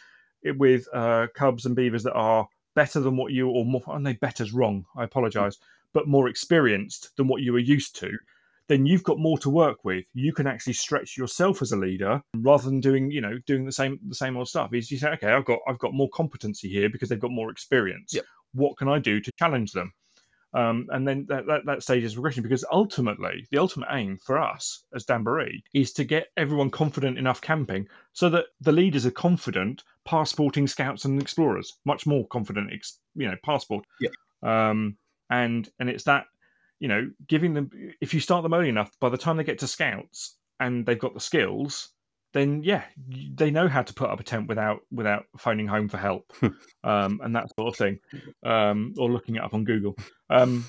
[0.44, 4.14] with uh, cubs and beavers that are better than what you or more, I know
[4.20, 4.86] better's wrong.
[4.98, 5.58] I apologise,
[5.94, 8.12] but more experienced than what you were used to.
[8.68, 10.06] Then you've got more to work with.
[10.14, 13.72] You can actually stretch yourself as a leader rather than doing, you know, doing the
[13.72, 14.74] same the same old stuff.
[14.74, 17.52] Is you say, okay, I've got I've got more competency here because they've got more
[17.52, 18.14] experience.
[18.14, 18.26] Yep.
[18.54, 19.94] What can I do to challenge them?
[20.56, 24.40] Um, and then that, that, that stage is progression because ultimately the ultimate aim for
[24.40, 29.12] us as Damboree is to get everyone confident enough camping so that the leaders are
[29.12, 33.84] confident passporting scouts and explorers, much more confident, ex- you know, passport.
[34.00, 34.10] Yeah.
[34.44, 34.96] Um,
[35.30, 36.28] and and it's that,
[36.80, 39.60] you know, giving them if you start them early enough, by the time they get
[39.60, 41.90] to scouts and they've got the skills,
[42.36, 42.84] then yeah,
[43.34, 46.34] they know how to put up a tent without without phoning home for help,
[46.84, 48.00] um, and that sort of thing,
[48.46, 49.96] um, or looking it up on Google.
[50.30, 50.66] Um,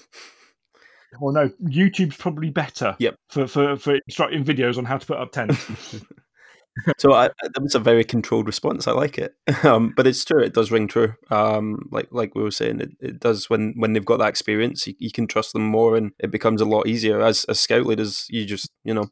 [1.20, 3.16] well, no, YouTube's probably better Yep.
[3.30, 6.00] for, for, for instructing videos on how to put up tents.
[6.98, 8.86] so I, that was a very controlled response.
[8.86, 10.44] I like it, um, but it's true.
[10.44, 11.14] It does ring true.
[11.32, 14.86] Um, like like we were saying, it, it does when when they've got that experience,
[14.86, 17.20] you, you can trust them more, and it becomes a lot easier.
[17.20, 19.08] As as scout leaders, you just you know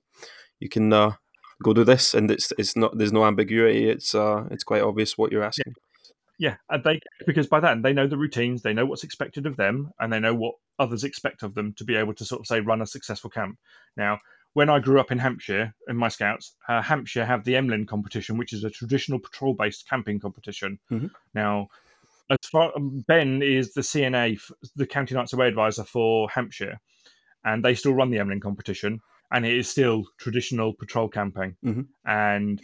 [0.61, 1.14] you can uh,
[1.64, 3.88] go do this, and it's it's not there's no ambiguity.
[3.88, 5.74] It's uh, it's quite obvious what you're asking.
[6.38, 9.57] Yeah, and they because by then they know the routines, they know what's expected of
[9.57, 12.46] them, and they know what others expect of them to be able to sort of
[12.46, 13.59] say run a successful camp.
[13.96, 14.18] Now,
[14.53, 18.37] when I grew up in Hampshire in my scouts, uh, Hampshire have the Emlyn competition,
[18.37, 20.79] which is a traditional patrol-based camping competition.
[20.90, 21.11] Mhm.
[21.35, 21.68] Now,
[22.31, 22.72] as far
[23.07, 24.38] Ben is the CNA,
[24.77, 26.81] the County Nights Away advisor for Hampshire,
[27.44, 29.00] and they still run the Emlyn competition,
[29.35, 31.88] and it is still traditional patrol camping, Mhm.
[32.07, 32.62] and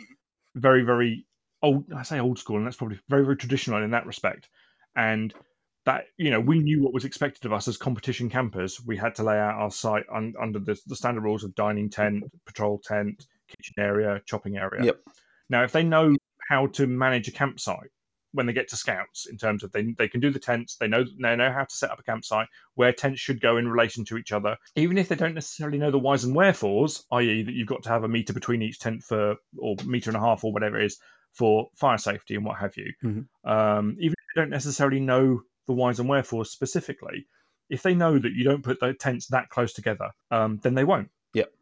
[0.55, 1.27] very very
[1.63, 1.93] old.
[1.93, 4.49] I say old school, and that's probably very very traditional in that respect,
[4.95, 5.35] and
[5.85, 8.81] that you know we knew what was expected of us as competition campers.
[8.87, 11.91] We had to lay out our site un, under the, the standard rules of dining
[11.91, 14.85] tent, patrol tent, kitchen area, chopping area.
[14.85, 15.01] Yep.
[15.49, 16.17] Now, if they know
[16.49, 17.91] how to manage a campsite
[18.33, 20.89] when they get to scouts, in terms of they they can do the tents, they
[20.89, 24.05] know they know how to set up a campsite, where tents should go in relation
[24.07, 27.55] to each other, even if they don't necessarily know the whys and wherefores, i.e., that
[27.55, 30.45] you've got to have a meter between each tent for or meter and a half
[30.45, 30.99] or whatever it is
[31.33, 32.93] for fire safety and what have you.
[33.05, 33.27] Mhm.
[33.45, 37.27] Um, even if they don't necessarily know the whys and wherefores specifically,
[37.69, 40.85] if they know that you don't put the tents that close together, um, then they
[40.85, 41.11] won't.
[41.35, 41.53] Yep.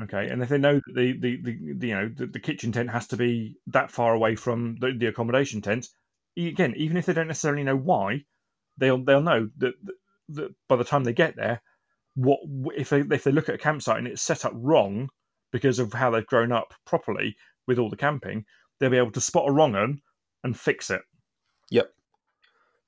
[0.00, 2.90] Okay, and if they know that the the, the, you know the, the kitchen tent
[2.90, 5.88] has to be that far away from the, the accommodation tent,
[6.46, 8.24] again, even if they don't necessarily know why,
[8.76, 9.74] they'll they'll know that,
[10.30, 11.60] that, by the time they get there,
[12.14, 12.38] what
[12.76, 15.08] if they if they look at a campsite and it's set up wrong
[15.52, 18.44] because of how they've grown up properly with all the camping,
[18.78, 20.00] they'll be able to spot a wrong un
[20.44, 21.02] and fix it.
[21.70, 21.92] Yep.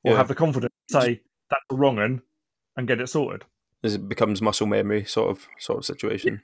[0.04, 0.18] Or Yeah.
[0.18, 2.22] have the confidence to say that's a wrong un
[2.76, 3.44] and get it sorted.
[3.82, 6.42] As it becomes muscle memory sort of sort of situation.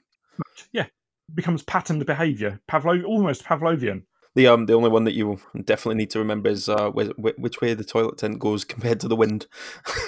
[0.71, 0.87] Yeah.
[1.33, 4.03] Becomes patterned behaviour, Pavlo almost Pavlovian.
[4.37, 7.39] The um the only one that you definitely need to remember is uh wh- wh-
[7.39, 9.47] which way the toilet tent goes compared to the wind.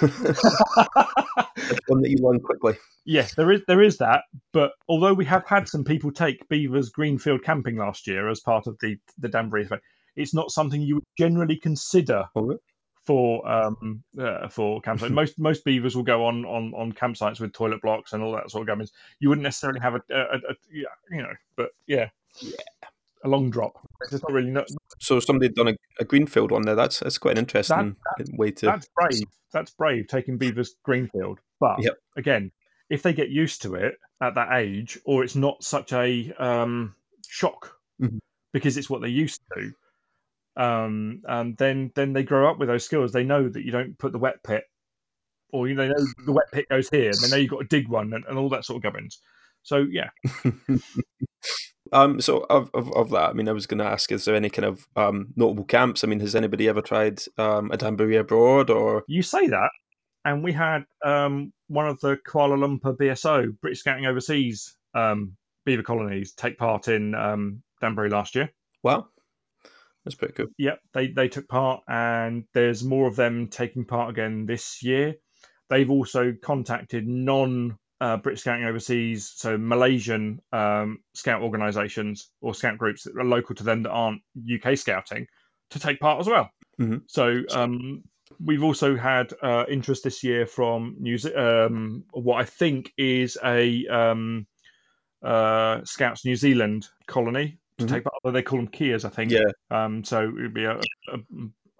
[1.88, 2.74] One that you learn quickly.
[3.04, 4.22] yes, there is there is that.
[4.52, 8.68] But although we have had some people take beavers greenfield camping last year as part
[8.68, 9.82] of the the Damboree effect,
[10.14, 12.56] it's not something you would generally consider Oh,
[13.02, 15.10] for um uh, for campsite.
[15.20, 18.48] most most beavers will go on on on campsites with toilet blocks and all that
[18.48, 18.92] sort of gubbins.
[19.18, 22.10] You wouldn't necessarily have a, a, a, a yeah, you know, but yeah.
[22.40, 22.52] yeah,
[23.24, 23.74] a long drop.
[24.02, 24.66] It's not really not,
[24.98, 26.74] So somebody had done a, a greenfield one there.
[26.74, 27.96] That's that's quite an interesting
[28.32, 28.66] way to.
[28.66, 29.24] that's brave.
[29.52, 31.40] That's brave taking beavers greenfield.
[31.58, 31.94] But Yep.
[32.16, 32.52] again,
[32.88, 36.94] if they get used to it at that age, or it's not such a um,
[37.28, 38.18] shock Mhm.
[38.52, 39.72] because it's what they're used to,
[40.56, 43.12] um, um, then then they grow up with those skills.
[43.12, 44.64] They know that you don't put the wet pit,
[45.50, 47.58] or you know, they know the wet pit goes here, and they know you've got
[47.60, 49.20] to dig one and, and all that sort of gubbins.
[49.62, 50.10] So yeah,
[51.92, 54.36] Um, so of, of, of that, I mean, I was going to ask, is there
[54.36, 56.04] any kind of um, notable camps?
[56.04, 59.04] I mean, has anybody ever tried um, a Damboree abroad or?
[59.08, 59.70] you say that,
[60.24, 65.82] and we had um, one of the Kuala Lumpur BSO British Scouting Overseas um, beaver
[65.82, 68.50] colonies take part in um, Damboree last year.
[68.82, 69.08] Wow,
[70.04, 70.46] that's pretty cool.
[70.58, 75.14] Yep, they they took part, and there's more of them taking part again this year.
[75.68, 82.78] They've also contacted non uh, British Scouting Overseas, so Malaysian um, scout organisations or scout
[82.78, 85.26] groups that are local to them that aren't UK scouting
[85.70, 86.50] to take part as well.
[86.80, 87.02] Mhm.
[87.06, 88.02] So um,
[88.44, 93.36] we've also had uh, interest this year from New Ze- um, what I think is
[93.44, 94.46] a um,
[95.22, 97.88] uh, Scouts New Zealand colony to Mhm.
[97.88, 98.34] take part.
[98.34, 99.30] They call them Keas, I think.
[99.30, 99.50] Yeah.
[99.70, 101.18] Um, so it would be a, a,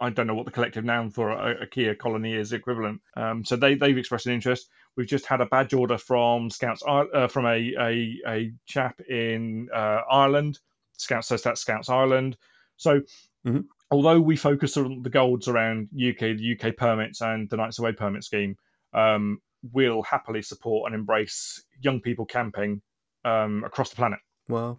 [0.00, 3.00] I don't know what the collective noun for a, a Kea colony is equivalent.
[3.16, 4.68] Um, so they they've expressed an interest.
[4.96, 9.68] We've just had a badge order from Scouts uh, from a, a a chap in
[9.74, 10.58] uh, Ireland.
[10.96, 12.36] Scouts says that's Scouts Ireland.
[12.76, 13.02] So
[13.46, 13.64] Mhm.
[13.90, 17.92] although we focus on the golds around UK, the UK permits and the Nights Away
[17.92, 18.56] permit scheme,
[18.92, 19.40] um,
[19.72, 22.82] we'll happily support and embrace young people camping
[23.24, 24.78] um, across the planet Wow.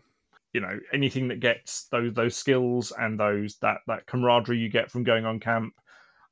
[0.54, 4.92] You know anything that gets those those skills and those that that camaraderie you get
[4.92, 5.74] from going on camp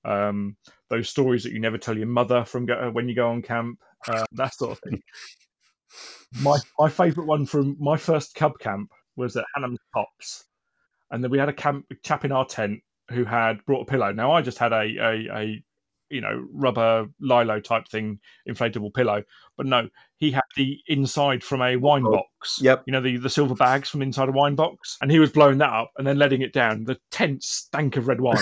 [0.05, 0.55] um
[0.89, 3.79] those stories that you never tell your mother from go, when you go on camp
[4.07, 5.01] uh, that sort of thing.
[6.43, 10.45] My my favorite one from my first cub camp was at Hannam's Tops
[11.09, 14.11] and then we had a camp chap in our tent who had brought a pillow.
[14.11, 15.63] Now i just had a a, a
[16.09, 19.23] you know rubber lilo type thing inflatable pillow
[19.57, 22.83] but no he had the inside from a wine Oh, box Yep.
[22.85, 24.97] you know, the, the silver bags from inside a wine box.
[25.01, 26.83] And he was blowing that up and then letting it down.
[26.85, 28.37] The tense stank of red wine.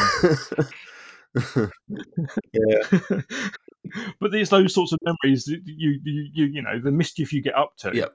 [2.53, 2.99] yeah.
[4.19, 7.41] but there's those sorts of memories that you, you, you, you know, the mischief you
[7.41, 7.91] get up to.
[7.93, 8.13] Yep.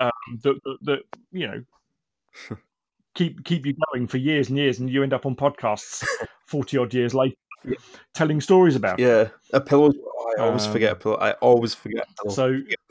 [0.00, 0.10] Um,
[0.42, 0.98] that, that, that,
[1.32, 2.56] you know,
[3.14, 6.04] keep keep you going for years and years, and you end up on podcasts
[6.46, 7.76] forty odd years later, Yeah.
[8.14, 8.98] telling stories about.
[8.98, 9.28] Yeah.
[9.52, 9.90] A pillow.
[10.38, 11.16] I always Um, forget a pillow.
[11.18, 12.06] I always forget.
[12.28, 12.58] So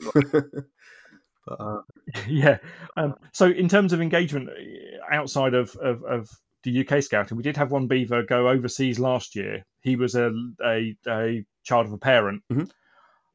[1.46, 1.80] but uh,
[2.28, 2.58] yeah.
[2.96, 6.30] Um, so in terms of engagement uh, outside of, of, of
[6.62, 9.64] the UK scouting, we did have one beaver go overseas last year.
[9.80, 10.30] He was a
[10.64, 12.70] a, a child of a parent, Mhm.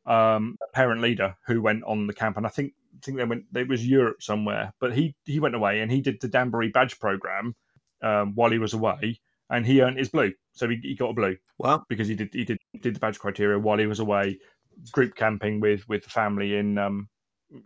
[0.06, 3.26] um, a parent leader who went on the camp, and I think I think they
[3.26, 3.46] went.
[3.56, 7.00] It was Europe somewhere, but he he went away and he did the Damboree badge
[7.00, 7.56] program
[8.02, 9.20] um, while he was away,
[9.50, 10.34] and he earned his blue.
[10.54, 11.84] So he, he got a blue wow.
[11.90, 14.40] because he did he did did the badge criteria while he was away,
[14.92, 17.10] group camping with with the family in um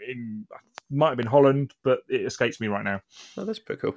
[0.07, 0.45] in
[0.89, 3.01] might have been Holland, but it escapes me right now.
[3.37, 3.95] Oh, that's pretty cool.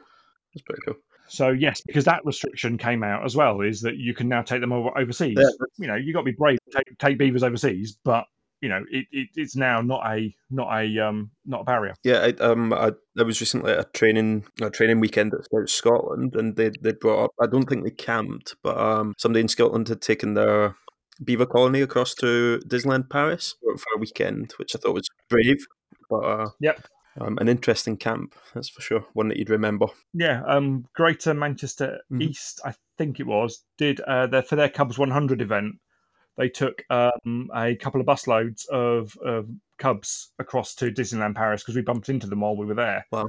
[0.54, 0.96] That's pretty cool.
[1.28, 4.60] So yes, because that restriction came out as well, is that you can now take
[4.60, 5.38] them over overseas.
[5.38, 5.48] Yeah.
[5.78, 8.26] You know, you got to be brave to take, take beavers overseas, but
[8.62, 11.94] you know, it, it, it's now not a not a um not a barrier.
[12.04, 15.68] Yeah, I, um, I, I was recently at a training a training weekend at Scout
[15.68, 17.30] Scotland, and they they brought up.
[17.40, 20.76] I don't think they camped, but um, somebody in Scotland had taken their
[21.24, 25.66] beaver colony across to Disneyland Paris for, for a weekend, which I thought was brave,
[26.08, 26.86] but uh, Yep.
[27.20, 28.34] um, an interesting camp.
[28.54, 29.04] That's for sure.
[29.12, 29.86] One that you'd remember.
[30.14, 32.22] Yeah, um, Greater Manchester Mhm.
[32.22, 35.74] East, I think it was, did uh, their for their Cubs 100 event.
[36.38, 41.76] They took um, a couple of busloads of, of Cubs across to Disneyland Paris because
[41.76, 43.04] we bumped into them while we were there.
[43.12, 43.26] Wow.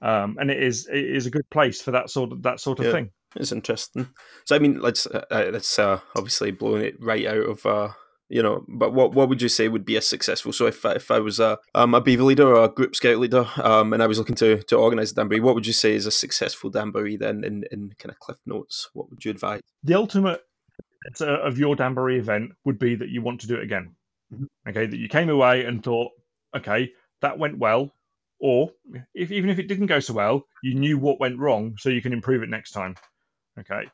[0.00, 2.80] Um, and it is it is a good place for that sort of that sort
[2.80, 2.92] of Yeah.
[2.92, 3.10] thing.
[3.36, 4.08] It's interesting.
[4.44, 7.88] So I mean, let's uh, uh, that's uh, obviously blowing it right out of uh,
[8.28, 8.64] you know.
[8.68, 10.52] But what what would you say would be a successful?
[10.52, 13.18] So if I- if I was a um, a beaver leader or a group scout
[13.18, 15.94] leader, um, and I was looking to to organise a damboree, what would you say
[15.94, 17.16] is a successful damboree?
[17.16, 19.60] Then in in kind of cliff notes, what would you advise?
[19.84, 20.42] the ultimate uh,
[21.20, 23.94] of your Damboree event would be that you want to do it again.
[24.32, 24.46] Mhm.
[24.68, 26.12] Okay, that you came away and thought,
[26.56, 27.92] okay, that went well,
[28.38, 28.70] or
[29.14, 32.02] if even if it didn't go so well, you knew what went wrong, so you
[32.02, 32.96] can improve it next time.
[33.58, 33.84] Okay,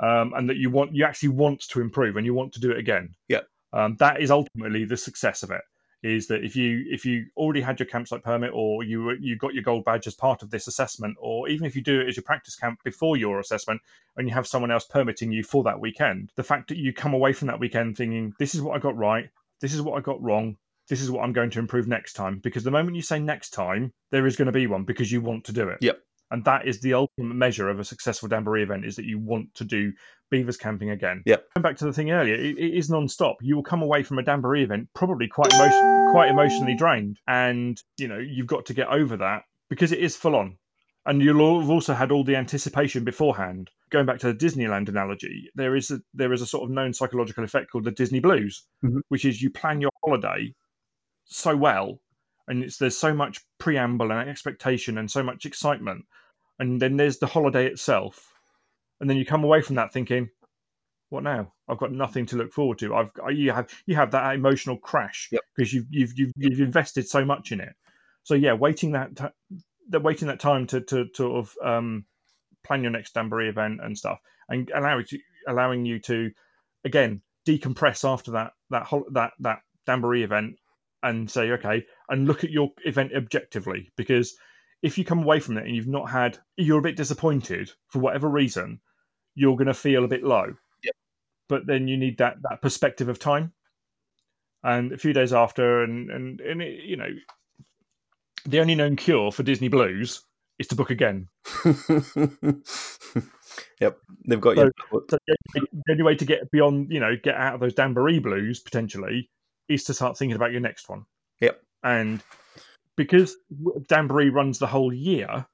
[0.00, 2.70] um, and that you want you actually want to improve and you want to do
[2.70, 3.14] it again.
[3.28, 3.42] Yeah.
[3.72, 5.62] um, that is ultimately the success of it.
[6.04, 9.54] Is that if you if you already had your campsite permit or you you got
[9.54, 12.16] your gold badge as part of this assessment, or even if you do it as
[12.16, 13.80] your practice camp before your assessment,
[14.18, 17.14] and you have someone else permitting you for that weekend, the fact that you come
[17.14, 19.30] away from that weekend thinking, this is what I got right,
[19.62, 20.58] this is what I got wrong,
[20.90, 22.38] this is what I'm going to improve next time.
[22.38, 25.22] Because the moment you say next time, there is going to be one because you
[25.22, 25.78] want to do it.
[25.80, 26.00] Yep.
[26.30, 29.54] And that is the ultimate measure of a successful Damboree event is that you want
[29.54, 29.92] to do
[30.30, 31.22] beavers camping again.
[31.26, 31.44] Yep.
[31.54, 33.36] Going back to the thing earlier, it, it is non-stop.
[33.40, 37.80] You will come away from a Damboree event probably quite emotion, quite emotionally drained, and
[37.98, 40.56] you know you've got to get over that because it is full on
[41.06, 43.70] and you'll have also had all the anticipation beforehand.
[43.90, 46.94] Going back to the Disneyland analogy, there is a, there is a sort of known
[46.94, 49.00] psychological effect called the Disney blues, Mhm.
[49.08, 50.54] which is you plan your holiday
[51.26, 52.00] so well,
[52.48, 56.04] and it's there's so much preamble and expectation and so much excitement,
[56.58, 58.32] and then there's the holiday itself,
[59.00, 60.28] and then you come away from that thinking,
[61.08, 61.52] what now?
[61.68, 62.94] I've got nothing to look forward to.
[62.94, 65.42] I've you have you have that emotional crash Yep.
[65.56, 67.74] because you've you've you've you've invested so much in it.
[68.24, 72.04] So yeah, waiting that t- the waiting that time to to to sort of um,
[72.64, 76.30] plan your next Damboree event and stuff, and allow it to, allowing you to
[76.84, 80.56] again decompress after that that hol- that that Damboree event
[81.04, 84.34] and say okay and look at your event objectively because
[84.82, 88.00] if you come away from it and you've not had you're a bit disappointed for
[88.00, 88.80] whatever reason
[89.34, 90.46] you're going to feel a bit low
[90.82, 90.94] Yep.
[91.48, 93.52] but then you need that that perspective of time
[94.62, 97.10] and a few days after and and, and it, you know
[98.46, 100.22] the only known cure for disney blues
[100.58, 101.28] is to book again
[103.80, 104.70] yep, they've got you.
[104.92, 107.74] so the only, the only way to get beyond you know get out of those
[107.74, 109.30] Damboree blues potentially
[109.68, 111.04] is to start thinking about your next one
[111.40, 111.60] Yep.
[111.82, 112.22] and
[112.96, 113.36] because
[113.88, 115.46] Damboree runs the whole year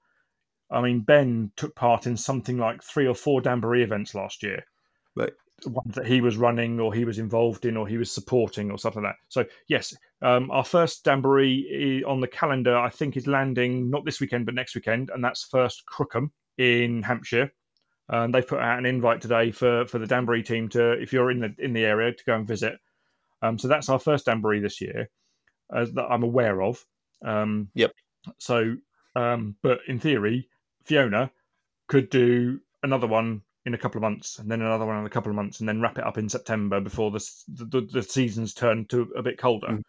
[0.70, 4.64] I mean Ben took part in something like three or four Damboree events last year
[5.16, 5.33] Right.
[5.66, 8.79] ones that he was running or he was involved in or he was supporting or
[8.79, 13.27] something like that so yes um, our first Damboree on the calendar I think is
[13.27, 17.53] landing not this weekend but next weekend and that's first Crookham in Hampshire
[18.09, 21.31] and they've put out an invite today for for the Damboree team to if you're
[21.31, 22.79] in the in the area to go and visit.
[23.42, 25.09] Um, so that's our first Damboree this year,
[25.74, 26.85] as that I'm aware of.
[27.24, 27.92] Um, Yep.
[28.38, 28.76] So,
[29.16, 30.48] um, but in theory,
[30.85, 31.31] Fiona
[31.88, 35.11] could do another one in a couple of months, and then another one in a
[35.11, 38.55] couple of months, and then wrap it up in September before the the, the seasons
[38.55, 39.68] turn to a bit colder.
[39.68, 39.83] Mm.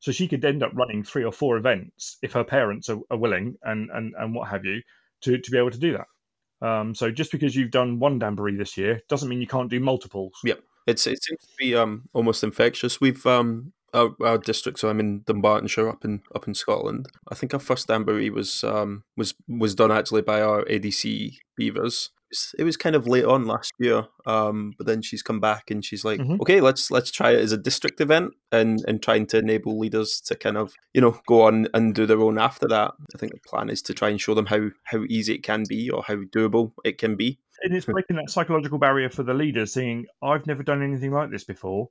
[0.00, 3.16] So she could end up running three or four events if her parents are, are
[3.16, 4.82] willing and, and and what have you
[5.22, 6.66] to to be able to do that.
[6.66, 9.80] Um, so just because you've done one Damboree this year doesn't mean you can't do
[9.80, 10.34] multiples.
[10.44, 10.60] Yep.
[10.86, 13.00] It's it seems to be um almost infectious.
[13.00, 17.06] We've um our, our district, so I'm in Dunbartonshire, up in up in Scotland.
[17.30, 22.10] I think our first Damboree was um was was done actually by our ADC beavers,
[22.58, 25.84] it was kind of late on last year, um, but then she's come back and
[25.84, 26.40] she's like, Mhm.
[26.40, 30.20] okay, let's let's try it as a district event and and trying to enable leaders
[30.26, 32.92] to kind of you know go on and do their own after that.
[33.14, 35.64] I think the plan is to try and show them how how easy it can
[35.68, 37.38] be or how doable it can be.
[37.62, 41.30] And it's breaking that psychological barrier for the leader, saying, "I've never done anything like
[41.30, 41.90] this before.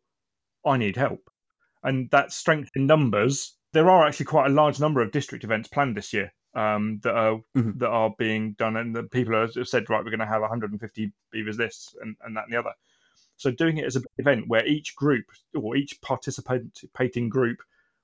[0.65, 1.29] I need help."
[1.83, 3.57] And that strength in numbers.
[3.73, 7.15] There are actually quite a large number of district events planned this year um, that
[7.15, 7.79] are Mhm.
[7.79, 11.11] that are being done, and the people have said, "Right, we're going to have 150
[11.31, 12.73] beavers this and, and that and the other."
[13.37, 17.57] So doing it as an event where each group or each participating group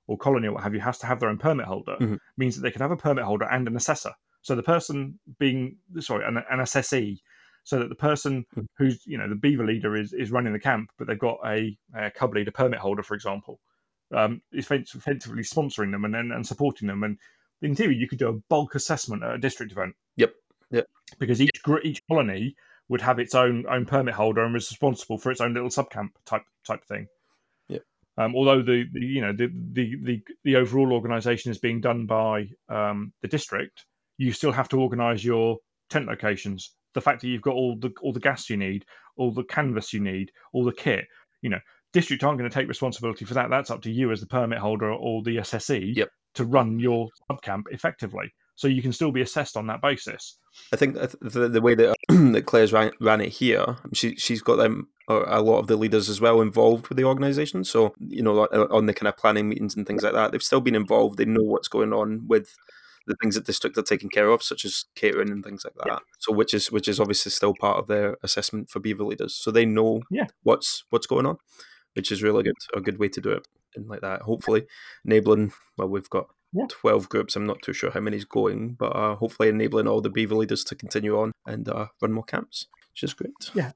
[0.07, 2.19] or colony or what have you has to have their own permit holder Mhm.
[2.37, 4.13] means that they can have a permit holder and an assessor.
[4.41, 7.19] So the person being sorry, an, an assessee,
[7.69, 8.65] so that the person Mhm.
[8.79, 11.77] who's you know the beaver leader is is running the camp, but they've got a,
[11.95, 13.59] a cub leader permit holder, for example,
[14.11, 17.03] um, is effect- effectively sponsoring them and, and and supporting them.
[17.03, 17.17] And
[17.61, 19.93] in theory, you could do a bulk assessment at a district event.
[20.15, 20.33] Yep.
[20.71, 20.87] Yep.
[21.19, 22.55] Because each each colony
[22.87, 26.09] would have its own own permit holder and was responsible for its own little subcamp
[26.25, 27.07] type type thing.
[27.67, 27.83] Yep.
[28.17, 32.07] Um, although the, the you know the, the the the overall organisation is being done
[32.07, 33.85] by um, the district,
[34.17, 35.57] you still have to organise your
[35.91, 36.71] tent locations.
[36.93, 38.85] The fact that you've got all the all the gas you need,
[39.17, 41.05] all the canvas you need, all the kit,
[41.41, 41.59] you know,
[41.93, 43.49] district aren't going to take responsibility for that.
[43.49, 46.09] That's up to you as the permit holder or the SSE Yep.
[46.35, 48.33] to run your subcamp effectively.
[48.55, 50.37] So you can still be assessed on that basis.
[50.73, 54.57] I think the, the way that that Claire's ran, ran it here, she she's got
[54.57, 57.63] them a lot of the leaders as well involved with the organisation.
[57.63, 60.43] So you know, uh, on the kind of planning meetings and things like that, they've
[60.43, 61.17] still been involved.
[61.17, 62.53] They know what's going on with
[63.09, 65.87] the things that district are taking care of, such as catering and things like that.
[65.87, 65.99] Yeah.
[66.19, 69.35] So which is which is obviously still part of their assessment for beaver leaders.
[69.35, 70.27] So they know Yeah.
[70.43, 71.37] what's what's going on,
[71.95, 73.47] which is really good a good way to do it.
[73.75, 74.65] And like that, hopefully
[75.05, 75.51] enabling.
[75.77, 76.65] Well, we've got Yeah.
[76.69, 77.35] 12 groups.
[77.35, 80.63] I'm not too sure how many's going, but uh, hopefully enabling all the beaver leaders
[80.65, 83.33] to continue on and uh, run more camps, which is great.
[83.53, 83.71] Yeah,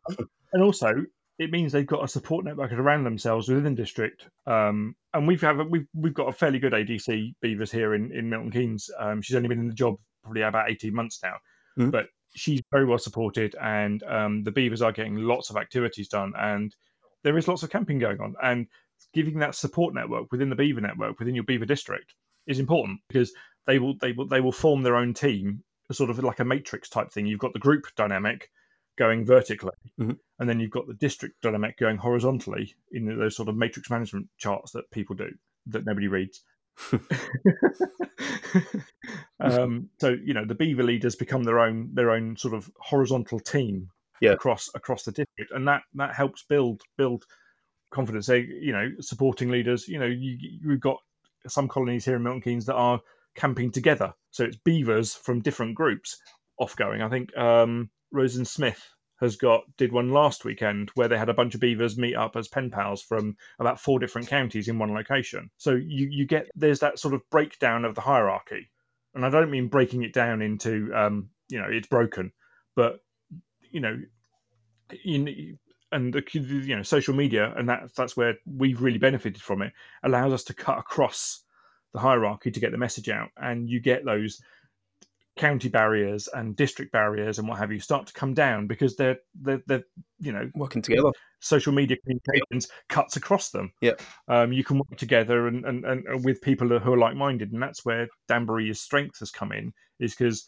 [0.54, 1.06] and also
[1.40, 4.28] it means they've got a support network around themselves within the district.
[4.46, 8.30] Um, and we've have we've we've got a fairly good ADC Beavers here in in
[8.30, 8.90] Milton Keynes.
[9.00, 11.36] Um, she's only been in the job probably about eighteen months now,
[11.78, 11.92] Mhm.
[11.92, 16.34] but she's very well supported, and um, the Beavers are getting lots of activities done,
[16.38, 16.76] and
[17.24, 18.68] there is lots of camping going on, and
[19.14, 22.14] giving that support network within the Beaver network within your Beaver district
[22.48, 23.34] is important because
[23.68, 26.90] they will they will they will form their own team, sort of like a matrix
[26.90, 27.26] type thing.
[27.26, 28.50] You've got the group dynamic
[28.98, 30.18] going vertically, Mhm.
[30.44, 34.28] And then you've got the district dynamic going horizontally in those sort of matrix management
[34.38, 35.30] charts that people do
[35.68, 36.42] that nobody reads.
[39.40, 43.40] um, so you know the beaver leaders become their own their own sort of horizontal
[43.40, 43.90] team
[44.20, 44.32] Yeah.
[44.32, 47.24] across across the district, and that that helps build build
[47.90, 48.26] confidence.
[48.26, 49.88] They you know supporting leaders.
[49.88, 50.98] You know you you've got
[51.48, 53.00] some colonies here in Milton Keynes that are
[53.34, 56.20] camping together, so it's beavers from different groups
[56.58, 57.02] off going.
[57.02, 58.86] I think um, Rosen Smith
[59.24, 62.36] has got did one last weekend where they had a bunch of beavers meet up
[62.36, 65.50] as pen pals from about four different counties in one location.
[65.58, 68.70] So you you get there's that sort of breakdown of the hierarchy,
[69.16, 72.32] and I don't mean breaking it down into um, you know it's broken,
[72.76, 73.00] but
[73.72, 73.98] you know
[75.04, 75.58] you,
[75.92, 79.72] and the you know social media and that that's where we've really benefited from it
[80.04, 81.44] allows us to cut across
[81.94, 84.42] the hierarchy to get the message out, and you get those
[85.36, 89.18] county barriers and district barriers and what have you start to come down because they're
[89.42, 89.84] they're, they're
[90.20, 91.10] you know Working together.
[91.40, 93.74] social media communications cuts across them.
[93.82, 93.94] Yeah.
[94.28, 97.62] Um, you can work together and, and, and with people who are like minded, and
[97.62, 99.74] that's where Damboree's strength has come in.
[100.00, 100.46] Is because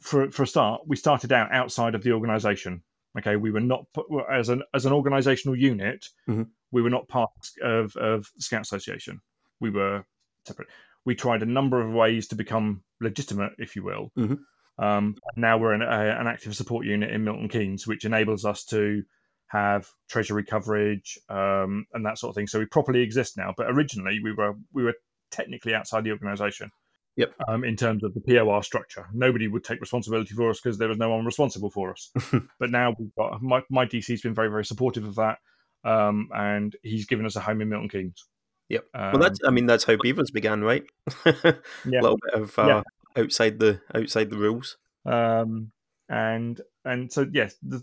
[0.00, 2.82] for for a start, we started out outside of the organisation.
[3.18, 3.84] Okay, we were not
[4.32, 6.06] as an as an organisational unit.
[6.28, 6.48] Mhm.
[6.72, 7.30] We were not part
[7.62, 9.20] of of Scout Association.
[9.60, 10.04] We were
[10.46, 10.68] separate.
[11.04, 14.10] We tried a number of ways to become legitimate, if you will.
[14.16, 14.38] Mhm.
[14.78, 18.64] Um, now we're an, a, an active support unit in Milton Keynes, which enables us
[18.66, 19.02] to
[19.48, 22.48] have treasury coverage um, and that sort of thing.
[22.48, 23.54] So we properly exist now.
[23.56, 24.94] But originally, we were we were
[25.30, 26.70] technically outside the organisation.
[27.16, 27.32] Yep.
[27.46, 30.88] Um, in terms of the POR structure, nobody would take responsibility for us because there
[30.88, 32.10] was no one responsible for us.
[32.58, 35.38] but now we've got my my DC's been very very supportive of that,
[35.84, 38.26] um, and he's given us a home in Milton Keynes.
[38.68, 38.86] Yep.
[38.94, 40.84] Um, well, that's I mean that's how beavers began, right?
[41.24, 42.00] Yeah.
[42.00, 42.82] A little bit of uh, Yeah.
[43.22, 44.76] outside the outside the rules.
[45.06, 45.70] um,
[46.08, 47.82] and and so yes, the,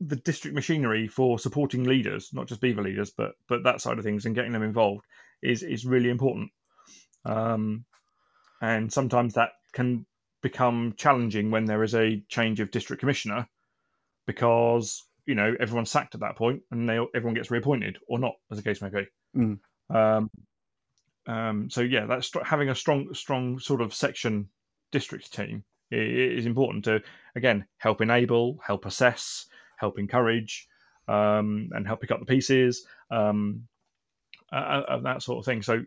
[0.00, 4.04] the district machinery for supporting leaders, not just beaver leaders, but but that side of
[4.04, 5.04] things and getting them involved
[5.42, 6.50] is is really important.
[7.24, 7.84] Um,
[8.62, 10.06] and sometimes that can
[10.42, 13.46] become challenging when there is a change of district commissioner,
[14.26, 18.34] because you know everyone's sacked at that point and they everyone gets reappointed or not,
[18.50, 19.06] as the case may be.
[19.36, 19.58] Mm.
[19.88, 20.30] Um,
[21.26, 24.48] um, so yeah, that's having a strong strong sort of section
[24.90, 27.02] district team is important to
[27.36, 30.68] again help enable, help assess, help encourage,
[31.08, 33.66] um, and help pick up the pieces, um,
[34.52, 35.62] uh, uh, that sort of thing.
[35.62, 35.84] So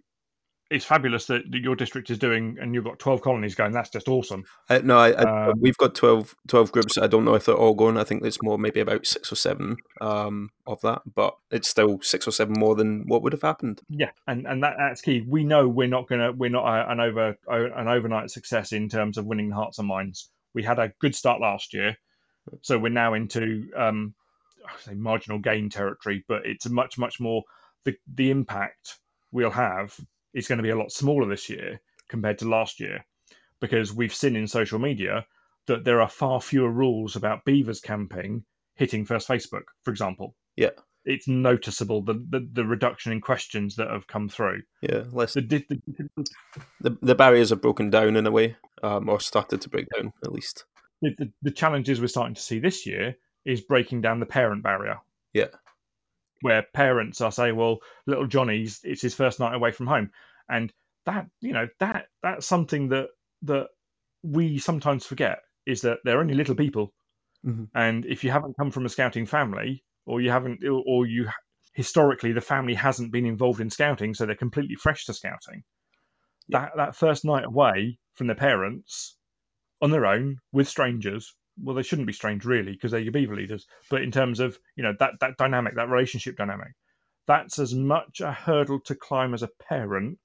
[0.69, 3.71] it's fabulous that, that, your district is doing, and you've got 12 colonies going.
[3.71, 4.43] That's just awesome.
[4.69, 6.97] Uh, no, I, I, um, we've got 12, 12, groups.
[6.97, 7.97] I don't know if they're all going.
[7.97, 11.99] I think it's more maybe about six or seven um, of that, but it's still
[12.01, 13.81] six or seven more than what would have happened.
[13.89, 15.23] Yeah, and and that, that's key.
[15.27, 19.17] We know we're not gonna we're not a, an over an overnight success in terms
[19.17, 20.29] of winning hearts and minds.
[20.53, 21.97] We had a good start last year,
[22.61, 24.13] so we're now into um,
[24.79, 27.43] say marginal gain territory, but it's a much much more
[27.85, 28.97] the the impact
[29.31, 29.95] we'll have
[30.33, 31.79] is going to be a lot smaller this year
[32.09, 33.05] compared to last year
[33.59, 35.25] because we've seen in social media
[35.67, 38.43] that there are far fewer rules about beavers camping
[38.75, 40.35] hitting first Facebook, for example.
[40.55, 40.71] Yeah.
[41.05, 44.63] It's noticeable the, the, the reduction in questions that have come through.
[44.81, 45.33] Yeah, less.
[45.33, 46.25] The, the,
[46.79, 50.13] the, the barriers have broken down in a way, um, or started to break down
[50.23, 50.63] at least.
[51.01, 54.63] The, the, the challenges we're starting to see this year is breaking down the parent
[54.63, 54.99] barrier.
[55.33, 55.47] Yeah
[56.43, 60.11] where parents are saying, "Well, little Johnny's it's his first night away from home,"
[60.49, 60.71] and
[61.05, 63.07] that you know that that's something that
[63.43, 63.67] that
[64.21, 66.93] we sometimes forget is that they're only little people,
[67.45, 67.63] mm-hmm.
[67.75, 71.29] and if you haven't come from a scouting family or you haven't or you
[71.71, 75.63] historically the family hasn't been involved in scouting, so they're completely fresh to scouting.
[76.49, 76.59] Yeah.
[76.59, 79.17] That that first night away from their parents
[79.81, 83.35] on their own with strangers well, they shouldn't be strange really because they're your beaver
[83.35, 83.65] leaders.
[83.89, 86.73] But in terms of you know that that dynamic, that relationship dynamic,
[87.27, 90.17] that's as much a hurdle to climb as a parent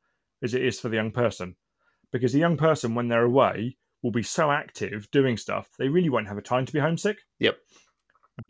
[0.42, 1.56] as it is for the young person,
[2.12, 6.08] because the young person when they're away will be so active doing stuff they really
[6.08, 7.18] won't have a time to be homesick.
[7.40, 7.58] Yep.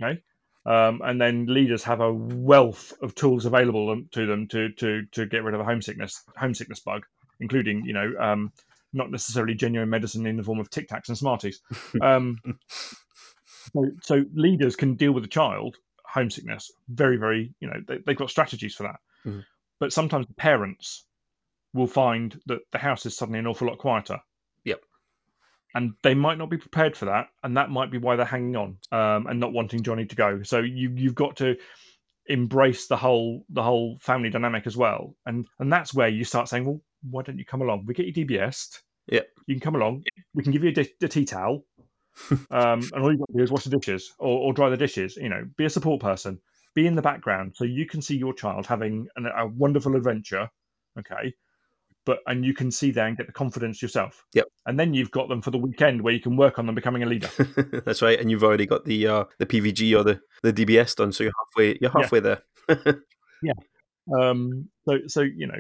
[0.03, 0.21] Okay.
[0.67, 5.27] Um, and then leaders have a wealth of tools available to them to to to
[5.27, 7.07] get rid of a homesickness homesickness bug,
[7.41, 8.53] including you know um,
[8.93, 11.61] not necessarily genuine medicine in the form of Tic Tacs and Smarties.
[12.03, 12.39] Um,
[13.73, 17.55] so, so, leaders can deal with a child homesickness very, very.
[17.61, 18.97] You know, they, have got strategies for that.
[19.27, 19.41] Mm-hmm.
[19.81, 21.05] But sometimes parents
[21.75, 24.19] will find that the house is suddenly an awful lot quieter.
[24.65, 24.81] Yep.
[25.75, 28.57] And they might not be prepared for that, and that might be why they're hanging
[28.57, 30.43] on um, and not wanting Johnny to go.
[30.43, 31.57] So you you've got to
[32.27, 36.49] embrace the whole the whole family dynamic as well, and and that's where you start
[36.49, 37.85] saying, well, why don't you come along?
[37.87, 38.81] We get you DBS.
[39.11, 39.23] Yeah.
[39.47, 40.05] You can come along.
[40.35, 41.65] We can give you a, di- a tea towel.
[42.31, 44.77] um, and all you've got to do is wash the dishes or, or, dry the
[44.77, 45.17] dishes.
[45.17, 46.41] You know, be a support person.
[46.75, 50.49] Be in the background so you can see your child having an, a wonderful adventure.
[50.99, 51.33] Okay.
[52.05, 54.25] But and you can see there and get the confidence yourself.
[54.35, 54.47] Yep.
[54.67, 57.03] And then you've got them for the weekend where you can work on them becoming
[57.03, 57.29] a leader.
[57.85, 58.19] That's right.
[58.19, 61.33] And you've already got the uh, the PVG or the, the DBS done, so you're
[61.47, 62.37] halfway you're halfway yeah.
[62.69, 63.03] there.
[63.43, 63.53] yeah.
[64.21, 65.59] Um, so so you know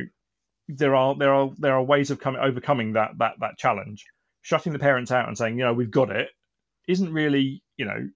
[0.68, 4.04] there are there are there are ways of coming overcoming that that that challenge.
[4.42, 6.30] Shutting the parents out and saying, you know, we've got it,
[6.86, 8.08] isn't really, you know,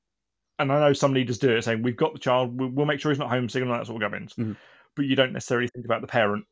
[0.58, 3.00] and I know some leaders do it, saying we've got the child, we'll, we'll make
[3.00, 4.32] sure he's not homesick and all that sort of gubbins.
[4.34, 4.52] Mm-hmm.
[4.96, 6.44] But you don't necessarily think about the parent,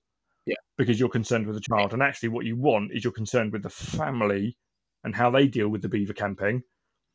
[0.44, 1.92] yeah, because you're concerned with the child.
[1.92, 4.56] And actually, what you want is you're concerned with the family
[5.04, 6.62] and how they deal with the beaver camping.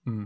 [0.08, 0.26] Mm-hmm.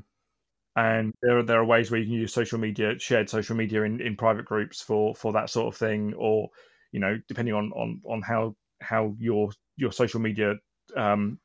[0.76, 3.84] And there are there are ways where you can use social media, shared social media
[3.84, 6.50] in, in private groups for for that sort of thing, or
[6.92, 10.56] you know, depending on on on how how your your social media
[10.96, 11.40] um,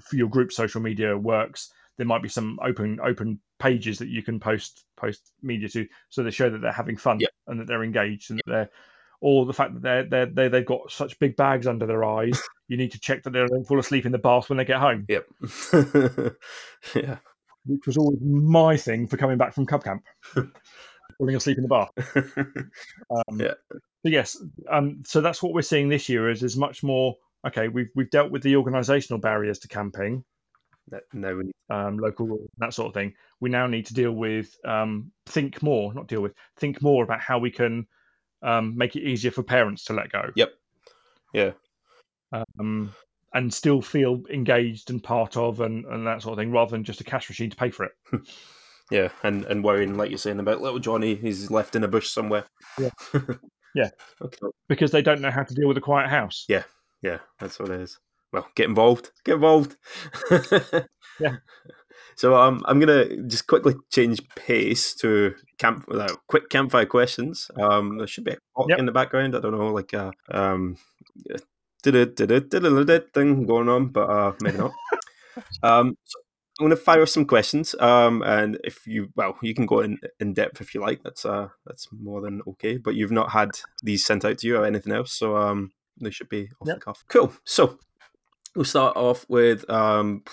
[0.00, 4.22] for your group social media works, there might be some open open pages that you
[4.22, 7.30] can post post media to, so they show that they're having fun yep.
[7.46, 8.70] and that they're engaged and that they're
[9.20, 12.40] or the fact that they're, they're, they they've got such big bags under their eyes,
[12.68, 14.78] you need to check that they don't fall asleep in the bath when they get
[14.78, 15.04] home.
[15.08, 15.26] Yep.
[16.94, 17.18] yeah.
[17.66, 20.02] Which was always my thing for coming back from Cub Camp.
[21.20, 21.90] falling asleep in the bath.
[23.10, 23.54] Um, yeah
[24.04, 27.16] yes, um, so that's what we're seeing this year is is much more
[27.46, 27.68] okay.
[27.68, 30.24] We've we've dealt with the organisational barriers to camping,
[31.12, 33.14] no, um, local that sort of thing.
[33.40, 37.20] We now need to deal with um, think more, not deal with think more about
[37.20, 37.86] how we can
[38.42, 40.30] um, make it easier for parents to let go.
[40.34, 40.52] Yep.
[41.34, 41.52] Yeah.
[42.32, 42.92] Um,
[43.32, 46.84] and still feel engaged and part of and, and that sort of thing, rather than
[46.84, 47.92] just a cash machine to pay for it.
[48.90, 52.08] yeah, and and worrying like you're saying about little Johnny, he's left in a bush
[52.08, 52.44] somewhere.
[52.78, 52.90] Yeah.
[53.74, 53.90] Yeah.
[54.20, 54.48] Okay.
[54.68, 56.44] Because they don't know how to deal with a quiet house.
[56.48, 56.64] Yeah.
[57.02, 57.18] Yeah.
[57.38, 57.98] That's what it is.
[58.32, 59.10] Well, get involved.
[59.24, 59.76] Get involved.
[61.20, 61.36] yeah.
[62.16, 67.50] So um, I'm gonna just quickly change pace to camp uh, quick campfire questions.
[67.58, 68.78] Um, there should be a clock yep.
[68.78, 69.34] in the background.
[69.34, 70.76] I don't know, like uh, um,
[73.14, 74.72] thing going on, but uh, maybe not.
[75.62, 76.20] um, so
[76.60, 79.98] I'm going to fire some questions, um, and if you well, you can go in,
[80.20, 81.02] in depth if you like.
[81.02, 82.76] That's uh, that's more than okay.
[82.76, 83.50] But you've not had
[83.82, 86.76] these sent out to you or anything else, so um, they should be off yep.
[86.76, 87.02] the cuff.
[87.08, 87.32] Cool.
[87.44, 87.78] So,
[88.56, 90.24] We'll start off with um,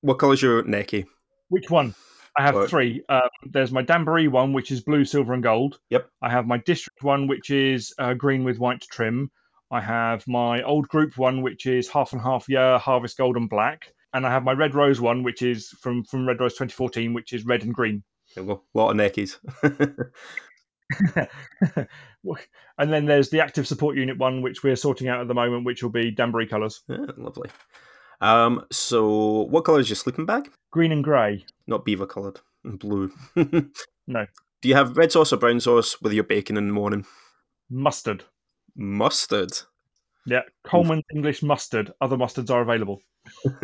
[0.00, 1.04] what colour's your necky?
[1.48, 1.94] Which one?
[2.38, 2.68] I have Right.
[2.68, 3.02] three.
[3.08, 5.78] Um, there's my Damboree one, which is blue, silver, and gold.
[5.90, 6.08] Yep.
[6.22, 9.30] I have my district one, which is uh, green with white trim.
[9.70, 13.48] I have my old group one, which is half and half year, harvest gold and
[13.48, 13.92] black.
[14.16, 17.34] And I have my red rose one, which is from, from Red Rose 2014, which
[17.34, 18.02] is red and green.
[18.34, 18.62] There we go.
[18.74, 19.36] A lot of neckies.
[22.78, 25.66] and then there's the active support unit one, which we're sorting out at the moment,
[25.66, 27.50] which will be Damboree colours Yeah, lovely.
[28.22, 30.50] Um, so what colour is your sleeping bag?
[30.70, 31.44] green and grey.
[31.66, 32.40] Not beaver coloured.
[32.64, 33.12] Blue.
[34.08, 34.24] No.
[34.62, 37.04] Do you have red sauce or brown sauce with your bacon in the morning?
[37.68, 38.22] Mustard.
[38.76, 39.50] Mustard.
[40.26, 41.92] Yeah, Colman's English mustard.
[42.00, 43.00] Other mustards are available.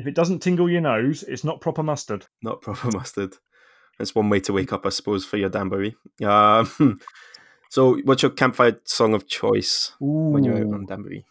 [0.00, 2.24] If it doesn't tingle your nose, it's not proper mustard.
[2.42, 3.34] Not proper mustard.
[3.98, 5.94] That's one way to wake up, I suppose, for your Damboree.
[6.24, 6.98] Um,
[7.68, 11.26] so, what's your campfire song of choice when you're out on Damboree?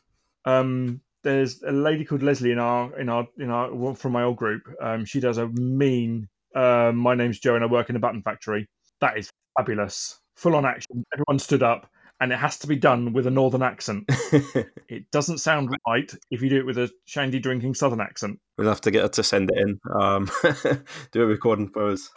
[0.46, 4.38] Um, there's a lady called Leslie in our in our in our from my old
[4.38, 4.62] group.
[4.80, 6.30] Um, she does a mean.
[6.56, 8.68] Um, my name's Joe, and I work in a button factory.
[9.02, 10.20] That is fabulous.
[10.36, 11.04] Full on action.
[11.12, 11.90] Everyone stood up,
[12.22, 14.10] and it has to be done with a northern accent.
[14.90, 18.40] It doesn't sound right if you do it with a shandy drinking southern accent.
[18.58, 19.80] we'll have to get her to send it in.
[19.94, 20.28] Um,
[21.12, 22.10] do a recording for us.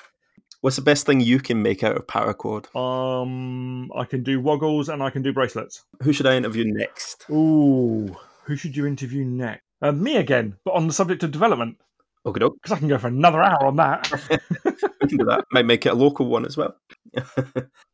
[0.62, 2.74] What's the best thing you can make out of paracord?
[2.74, 5.84] Um, I can do woggles and I can do bracelets.
[6.02, 7.26] Who should I interview next?
[7.30, 9.64] Ooh, who should you interview next?
[9.82, 11.76] Uh, me again, but on the subject of development,
[12.24, 12.54] Okay, doke.
[12.62, 14.10] because I can go for another hour on that.
[15.02, 15.44] We can do that.
[15.50, 16.76] Might make it a local one as well.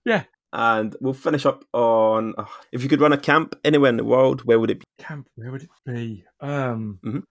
[0.05, 0.25] Yeah.
[0.53, 4.05] And we'll finish up on oh, if you could run a camp anywhere in the
[4.05, 4.85] world, where would it be?
[4.99, 6.25] Camp, where would it be?
[6.41, 7.23] Um, Mhm.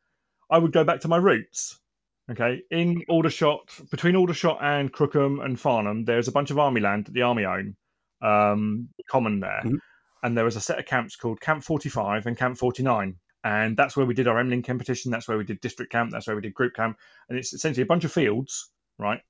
[0.50, 1.80] I would go back to my roots.
[2.30, 7.06] Okay, in Aldershot, between Aldershot and Crookham and Farnham, there's a bunch of army land
[7.06, 7.76] that the army own,
[8.22, 9.78] um, common there, Mhm.
[10.24, 13.16] and there was a set of camps called Camp 45 and Camp 49,
[13.46, 15.10] and that's where we did our Emlyn competition.
[15.10, 16.12] That's where we did district camp.
[16.12, 16.98] That's where we did group camp,
[17.30, 19.22] and it's essentially a bunch of fields, right,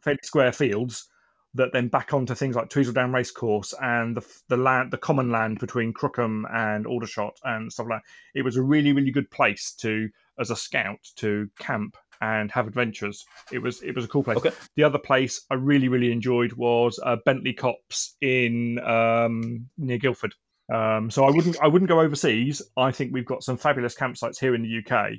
[0.00, 1.08] fairly square fields
[1.56, 5.58] that then back onto things like Tweseldown Racecourse and the the land, the common land
[5.58, 8.02] between Crookham and Aldershot and stuff like.
[8.02, 8.38] that.
[8.38, 12.66] It was a really really good place to as a scout to camp and have
[12.66, 13.24] adventures.
[13.52, 14.38] It was it was a cool place.
[14.38, 14.52] Okay.
[14.76, 20.34] The other place I really really enjoyed was uh, Bentley Copse in um, near Guildford.
[20.72, 22.62] Um, so I wouldn't I wouldn't go overseas.
[22.76, 25.12] I think we've got some fabulous campsites here in the UK.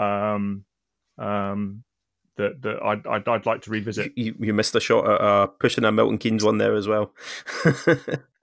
[0.00, 0.64] Um,
[1.18, 1.84] um,
[2.36, 4.12] that that I'd, I'd I'd like to revisit.
[4.16, 7.12] You, you missed a shot at uh, pushing a Milton Keynes one there as well.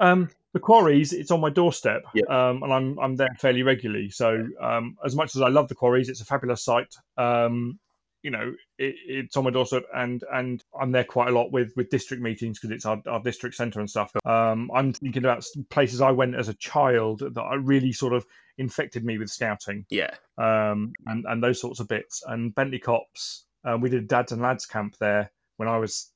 [0.02, 2.28] Um, the quarries, it's on my doorstep, Yep.
[2.28, 4.10] um, and I'm I'm there fairly regularly.
[4.10, 6.96] So um, as much as I love the quarries, it's a fabulous site.
[7.18, 7.80] Um,
[8.24, 11.72] you know, it, it's on my doorstep, and and I'm there quite a lot with
[11.76, 14.12] with district meetings because it's our, our district centre and stuff.
[14.26, 18.26] Um, I'm thinking about places I went as a child that I really sort of
[18.58, 20.12] infected me with scouting yeah.
[20.38, 22.24] um, and, and those sorts of bits.
[22.26, 26.12] And Bentley Copse, um, we did a dads and lads camp there when I was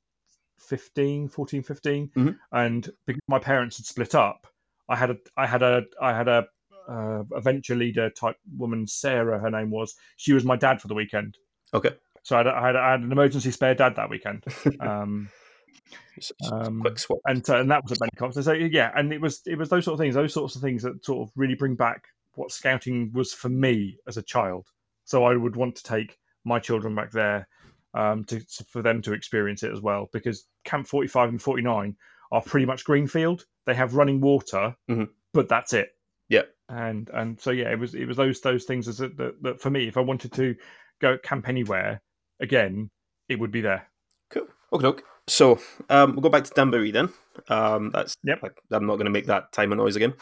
[0.59, 2.07] 15, 14, 15.
[2.15, 2.37] Mhm.
[2.51, 4.47] And because my parents had split up,
[4.89, 6.47] I had a, I had a, I had a,
[6.87, 9.95] uh, a venture leader type woman, Sarah, her name was.
[10.17, 11.37] She was my dad for the weekend.
[11.73, 11.95] Okay.
[12.23, 14.43] So I had, I had, I had an emergency spare dad that weekend.
[14.79, 15.29] Um,
[16.51, 17.19] Um, quick swap.
[17.25, 18.43] and so, and that was at Bentley Copse.
[18.45, 20.81] So yeah, and it was it was those sort of things, those sorts of things
[20.83, 24.67] that sort of really bring back what scouting was for me as a child.
[25.03, 27.47] So I would want to take my children back there
[27.93, 28.39] um, to
[28.69, 31.95] for them to experience it as well, because Camp Forty Five and Forty Nine
[32.31, 33.45] are pretty much greenfield.
[33.65, 35.09] They have running water, Mhm.
[35.33, 35.89] but that's it.
[36.29, 36.43] Yeah.
[36.69, 39.69] And and so yeah, it was it was those those things that, that, that for
[39.69, 40.55] me, if I wanted to
[41.01, 42.01] go camp anywhere
[42.39, 42.89] again,
[43.29, 43.87] it would be there.
[44.29, 44.47] Cool.
[44.73, 45.03] Okay, okay.
[45.27, 47.09] So um, we'll go back to Damboree then.
[47.49, 48.43] Um, that's Yep.
[48.43, 50.13] like, I'm not going to make that timer noise again.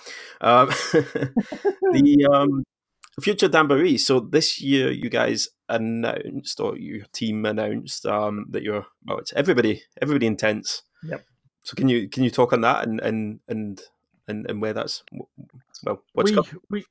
[0.42, 2.64] Um, the um,
[3.22, 3.97] future Damboree.
[3.97, 8.86] So this year, you guys announced, or your team announced, um, that you're.
[9.05, 9.84] Well, it's everybody.
[10.01, 10.84] Everybody intense.
[11.03, 11.26] Yep.
[11.64, 13.82] So can you can you talk on that and and and
[14.28, 15.03] and, and where that's
[15.84, 16.86] well what's we, we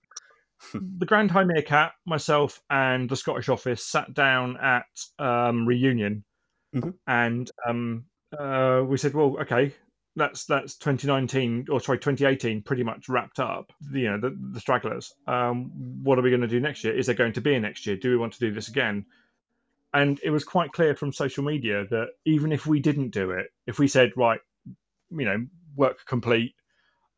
[0.75, 4.87] the Grand High Meerkat, myself, and the Scottish office sat down at
[5.19, 6.25] um, reunion,
[6.75, 6.95] Mhm.
[7.07, 8.05] and um,
[8.39, 9.75] uh, we said, "Well, okay,
[10.15, 13.73] that's that's 2019 or sorry 2018 pretty much wrapped up.
[13.91, 15.15] You know, the, the stragglers.
[15.27, 16.97] Um, what are we going to do next year?
[16.97, 17.97] Is there going to be a next year?
[17.97, 19.07] Do we want to do this again?"
[19.95, 23.53] And it was quite clear from social media that even if we didn't do it,
[23.67, 25.47] if we said, "Right, you know,
[25.77, 26.55] work complete,"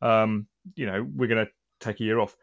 [0.01, 2.35] um, you know, we're going to take a year off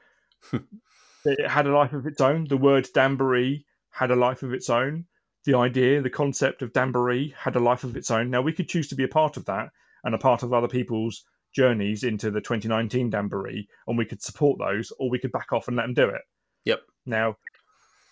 [1.25, 2.47] it had a life of its own.
[2.47, 5.07] The word Damboree had a life of its own.
[5.45, 8.31] The idea, the concept of Damboree had a life of its own.
[8.31, 9.71] Now we could choose to be a part of that
[10.05, 11.25] and a part of other people's
[11.55, 15.69] journeys into the 2019 Damboree, and we could support those, or we could back off
[15.69, 16.23] and let them do it.
[16.65, 16.81] Yep.
[17.07, 17.37] Now,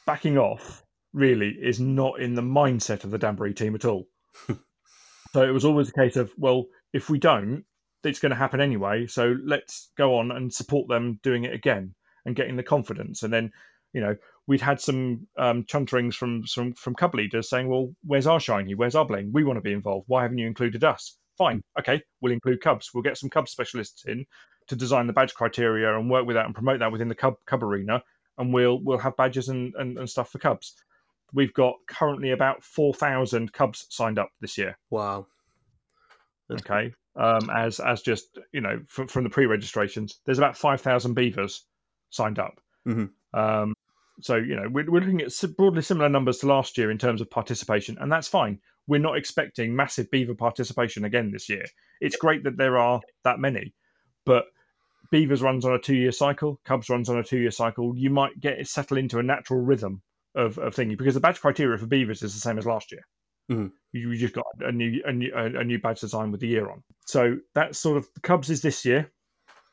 [0.07, 4.07] backing off really is not in the mindset of the Damboree team at all.
[5.33, 7.65] so it was always a case of, well, if we don't,
[8.05, 9.07] it's going to happen anyway.
[9.07, 13.23] So let's go on and support them doing it again and getting the confidence.
[13.23, 13.51] And then,
[13.93, 14.17] you know,
[14.47, 18.75] we'd had some um, chunterings from, from from cub leaders saying, "Well, where's our shiny?
[18.75, 19.31] Where's our bling?
[19.33, 20.07] We want to be involved.
[20.09, 22.91] Why haven't you included us?" Fine, okay, we'll include cubs.
[22.93, 24.27] We'll get some cub specialists in
[24.67, 27.37] to design the badge criteria and work with that and promote that within the cub
[27.47, 28.03] cub arena,
[28.37, 30.75] and we'll we'll have badges and, and, and stuff for cubs.
[31.33, 34.77] We've got currently about four thousand cubs signed up this year.
[34.91, 35.29] Wow.
[36.51, 40.83] That's okay, um, as as just you know from, from the pre-registrations, there's about five
[40.83, 41.65] thousand beavers
[42.11, 42.61] signed up.
[42.87, 43.41] Mm-hmm.
[43.41, 43.75] Um,
[44.21, 47.23] so you know we're, we're looking at broadly similar numbers to last year in terms
[47.23, 48.59] of participation, and that's fine.
[48.91, 51.65] We're not expecting massive beaver participation again this year.
[52.01, 53.73] It's great that there are that many,
[54.27, 54.47] but
[55.13, 57.97] beavers runs on a two-year cycle, cubs runs on a two-year cycle.
[57.97, 60.03] You might get it settle into a natural rhythm
[60.35, 63.07] of, of thingy because the badge criteria for beavers is the same as last year.
[63.49, 63.69] Mm-hmm.
[63.93, 66.69] You, you just got a new a new a new badge design with the year
[66.69, 66.83] on.
[67.07, 69.13] So that's sort of the Cubs is this year.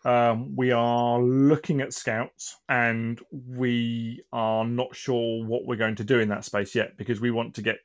[0.06, 6.04] Um, we are looking at scouts and we are not sure what we're going to
[6.04, 7.78] do in that space yet because we want to get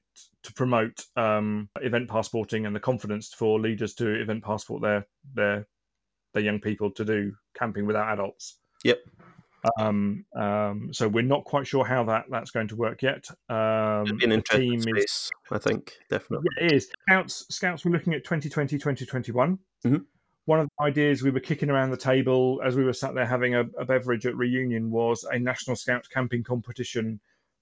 [0.43, 5.66] to promote um, event passporting and the confidence for leaders to event passport their their
[6.34, 8.57] their young people to do camping without adults.
[8.84, 8.99] Yep.
[9.78, 13.24] Um, um, so we're not quite sure how that that's going to work yet.
[13.49, 16.49] Um, an interesting team is- space, I think, definitely.
[16.59, 16.90] yeah, it is.
[17.09, 19.59] Scouts, Scouts, we're looking at 2020, 2021.
[19.84, 20.05] Mhm.
[20.47, 23.26] One of the ideas we were kicking around the table as we were sat there
[23.26, 27.20] having a, a beverage at reunion was a National Scout camping competition,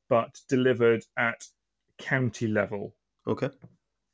[0.08, 1.44] but delivered at
[2.00, 2.94] county level.
[3.26, 3.50] Okay.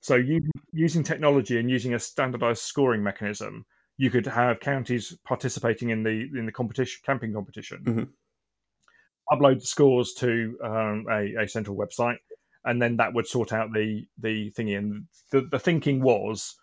[0.01, 0.41] So you,
[0.73, 3.65] using technology and using a standardized scoring mechanism,
[3.97, 7.79] you could have counties participating in the in the competition camping competition.
[7.85, 8.09] Mhm.
[9.33, 12.19] Upload the scores to um, a, a central website,
[12.65, 14.77] and then that would sort out the the thingy.
[14.79, 16.55] And the, the thinking was,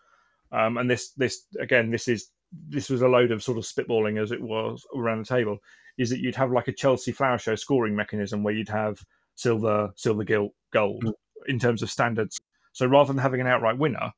[0.51, 2.29] um, and this this again this is
[2.69, 5.57] this was a load of sort of spitballing as it was around the table,
[5.97, 9.03] is that you'd have like a Chelsea Flower Show scoring mechanism where you'd have
[9.35, 11.13] silver, silver, gilt, gold Mm.
[11.47, 12.39] in terms of standards.
[12.71, 14.11] So rather than having an outright winner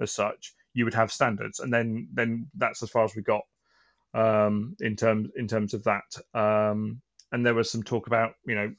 [0.00, 3.42] as such, you would have standards, and then then that's as far as we got
[4.14, 6.04] um, in terms in terms of that.
[6.34, 7.00] Um,
[7.32, 8.74] and there was some talk about you know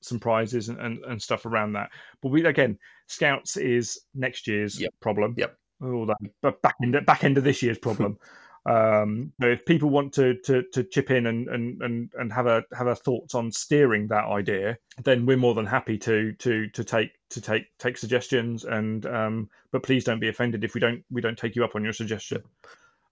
[0.00, 1.90] some prizes and, and, and stuff around that.
[2.22, 4.94] But we again, scouts is next year's Yep.
[5.00, 5.34] problem.
[5.36, 5.56] Yep.
[5.82, 8.18] All that, but back end back end of this year's problem.
[8.66, 12.46] um, so if people want to, to, to chip in and, and, and, and have
[12.46, 16.68] a have a thoughts on steering that idea, then we're more than happy to to
[16.68, 20.80] to take to take take suggestions and um, but please don't be offended if we
[20.80, 22.42] don't we don't take you up on your suggestion.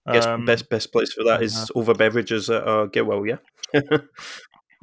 [0.07, 3.37] I guess Um, best best place for that is over beverages at uh, Gilwell, yeah?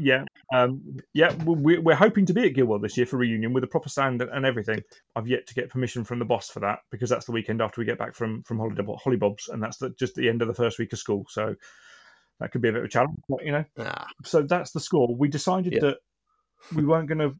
[0.02, 3.64] Yeah, um, yeah, we- we're hoping to be at Gilwell this year for reunion with
[3.64, 4.82] a proper stand and everything.
[5.14, 7.80] I've yet to get permission from the boss for that because that's the weekend after
[7.80, 10.54] we get back from from Holiday Hollybobs, and that's the, just the end of the
[10.54, 11.26] first week of school.
[11.28, 11.54] So
[12.38, 13.64] that could be a bit of a challenge, but, you know.
[13.78, 15.14] Ah, So that's the score.
[15.14, 15.80] We decided Yeah.
[15.80, 15.98] that
[16.74, 17.36] we weren't going to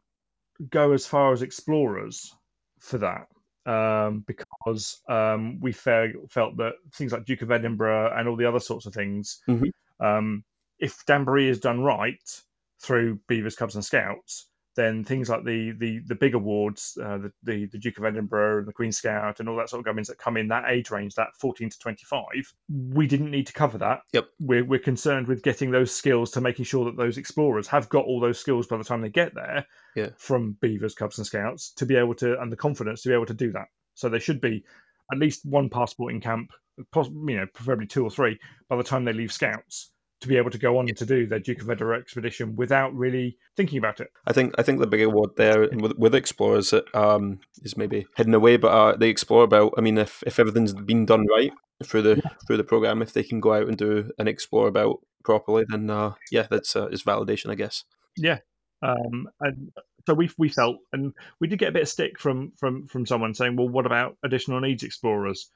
[0.69, 2.35] go as far as explorers
[2.81, 3.29] for that
[3.65, 8.45] um, because um, we fe- felt that things like Duke of Edinburgh and all the
[8.45, 9.71] other sorts of things, Mhm.
[10.01, 10.45] um,
[10.79, 12.43] if Damboree is done right
[12.83, 17.33] through Beavers, Cubs, and Scouts, then things like the the the big awards, uh, the,
[17.43, 20.09] the the Duke of Edinburgh and the Queen Scout and all that sort of governments
[20.09, 23.53] that come in that age range, that fourteen to twenty five, we didn't need to
[23.53, 24.01] cover that.
[24.13, 24.29] Yep.
[24.39, 28.05] We're we're concerned with getting those skills to making sure that those explorers have got
[28.05, 29.67] all those skills by the time they get there.
[29.97, 30.11] Yeah.
[30.17, 33.27] From Beavers, Cubs, and Scouts to be able to and the confidence to be able
[33.27, 33.67] to do that.
[33.95, 34.65] So there should be
[35.13, 39.05] at least one passport in camp, you know, preferably two or three by the time
[39.05, 41.99] they leave Scouts to be able to go on to do their Duke of Edinburgh
[41.99, 44.09] expedition without really thinking about it.
[44.27, 48.35] I think I think the big award there with, with explorers um, is maybe hidden
[48.35, 49.75] away, but uh, the explorer belt.
[49.79, 51.53] I mean, if, if everything's been done right
[51.85, 55.01] through the through the program, if they can go out and do an explorer belt
[55.25, 57.85] properly, then uh, yeah, that's uh, is validation, I guess.
[58.17, 58.39] Yeah,
[58.83, 59.73] um, and
[60.07, 63.07] so we we felt, and we did get a bit of stick from from from
[63.07, 65.51] someone saying, "Well, what about additional needs explorers?"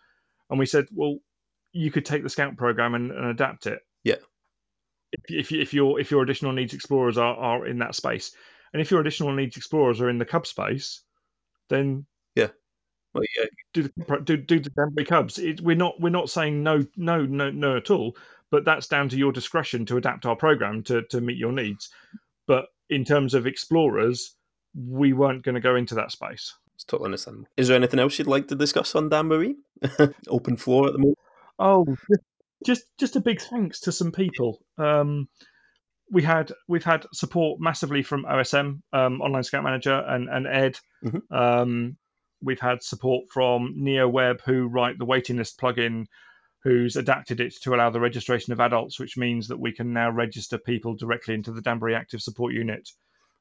[0.48, 1.18] And we said, "Well,
[1.74, 3.80] you could take the scout program and, and adapt it.
[4.04, 4.16] Yeah.
[5.28, 8.32] If if if your if your additional needs explorers are are in that space,
[8.72, 11.02] and if your additional needs explorers are in the cub space,
[11.68, 12.06] then
[13.14, 15.38] Well, yeah, do the do, do the Damboree Cubs.
[15.38, 18.16] It, we're not we're not saying no no no no at all,
[18.50, 21.90] but that's down to your discretion to adapt our program to to meet your needs.
[22.46, 24.34] But in terms of explorers,
[24.74, 26.52] we weren't going to go into that space.
[26.74, 27.48] it's totally understandable.
[27.56, 29.56] Is there anything else you'd like to discuss on Damboree?
[30.28, 31.18] Open floor at the moment.
[31.58, 31.86] Oh,
[32.64, 34.58] just just a big thanks to some people.
[34.78, 35.28] Um,
[36.10, 40.78] we had we've had support massively from OSM, um, Online Scout Manager, and and Ed.
[41.04, 41.22] Mhm.
[41.30, 41.96] Um,
[42.42, 46.06] we've had support from NeoWeb, who write the waiting list plugin,
[46.62, 50.10] who's adapted it to allow the registration of adults, which means that we can now
[50.10, 52.88] register people directly into the Damboree Active Support Unit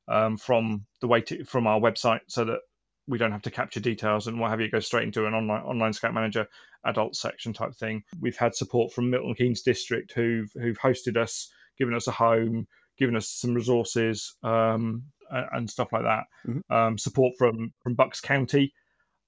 [0.07, 2.59] um, from the wait from our website, so that
[3.07, 4.67] we don't have to capture details and what have you.
[4.67, 6.47] It goes straight into an online online Scout Manager
[6.85, 8.03] adult section type thing.
[8.19, 12.67] We've had support from Milton Keynes District, who've who've hosted us, given us a home,
[12.97, 16.23] given us some resources um, and stuff like that.
[16.47, 16.61] Mhm.
[16.69, 18.73] Um, support from from Bucks County,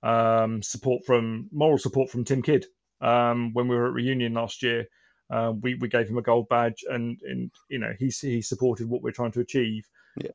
[0.03, 2.65] um, support from moral support from Tim Kidd
[3.01, 4.85] um, when we were at reunion last year.
[5.29, 8.87] Um, we, we gave him a gold badge, and, and you know he he supported
[8.87, 9.83] what we're trying to achieve.
[10.21, 10.31] Yeah.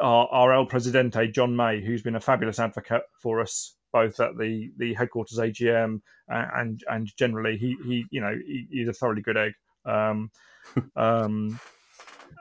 [0.00, 4.36] Our, our El Presidente John May, who's been a fabulous advocate for us both at
[4.36, 8.92] the, the headquarters AGM and and, and generally, he he you know he, he's a
[8.92, 9.52] thoroughly good egg.
[9.84, 10.30] Um,
[10.96, 11.60] um,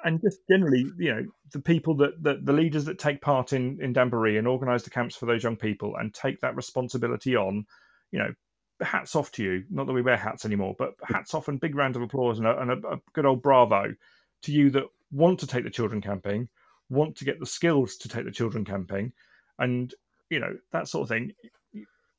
[0.03, 3.79] and just generally, you know, the people that, that the leaders that take part in
[3.81, 7.65] in Damboree and organise the camps for those young people and take that responsibility on,
[8.11, 8.33] you know,
[8.81, 9.63] hats off to you.
[9.69, 12.47] Not that we wear hats anymore, but hats off and big round of applause and
[12.47, 13.93] a, and a, a good old bravo
[14.43, 16.49] to you that want to take the children camping,
[16.89, 19.11] want to get the skills to take the children camping,
[19.59, 19.93] and
[20.29, 21.33] you know that sort of thing.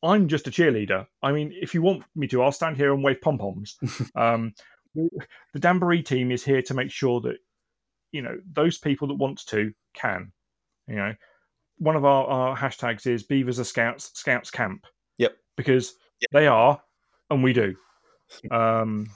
[0.02, 1.06] I'm just a cheerleader.
[1.22, 3.78] I mean, if you want me to, I'll stand here and wave pom poms.
[4.14, 4.52] um,
[4.94, 7.36] the Damboree team is here to make sure that
[8.12, 10.30] you know those people that want to can.
[10.86, 11.14] You know,
[11.78, 14.86] one of our, our hashtags is Beavers are Scouts, Scouts Camp.
[15.18, 15.36] Yep.
[15.56, 15.94] Because
[16.32, 16.80] they are,
[17.30, 17.74] and we do.
[18.50, 19.10] Um,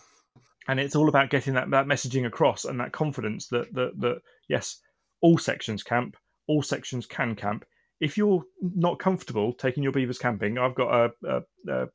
[0.68, 4.18] and it's all about getting that, that messaging across and that confidence that, that that
[4.48, 4.80] yes,
[5.20, 6.16] all sections camp,
[6.46, 7.64] all sections can camp.
[8.00, 11.42] If you're not comfortable taking your beavers camping, I've got a, a,
[11.72, 11.86] a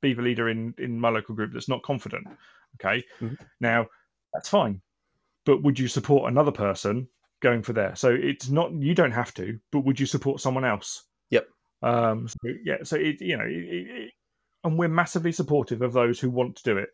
[0.00, 2.26] beaver leader in in my local group that's not confident.
[2.80, 3.38] Okay, Mhm.
[3.60, 3.86] now
[4.32, 4.80] that's fine,
[5.44, 7.06] but would you support another person
[7.40, 7.94] going for there?
[7.94, 11.04] So it's not you don't have to, but would you support someone else?
[11.30, 11.46] Yep.
[11.82, 12.28] Um.
[12.28, 12.78] So, yeah.
[12.82, 14.12] So it you know, it, it-
[14.64, 16.88] and we're massively supportive of those who want to do it.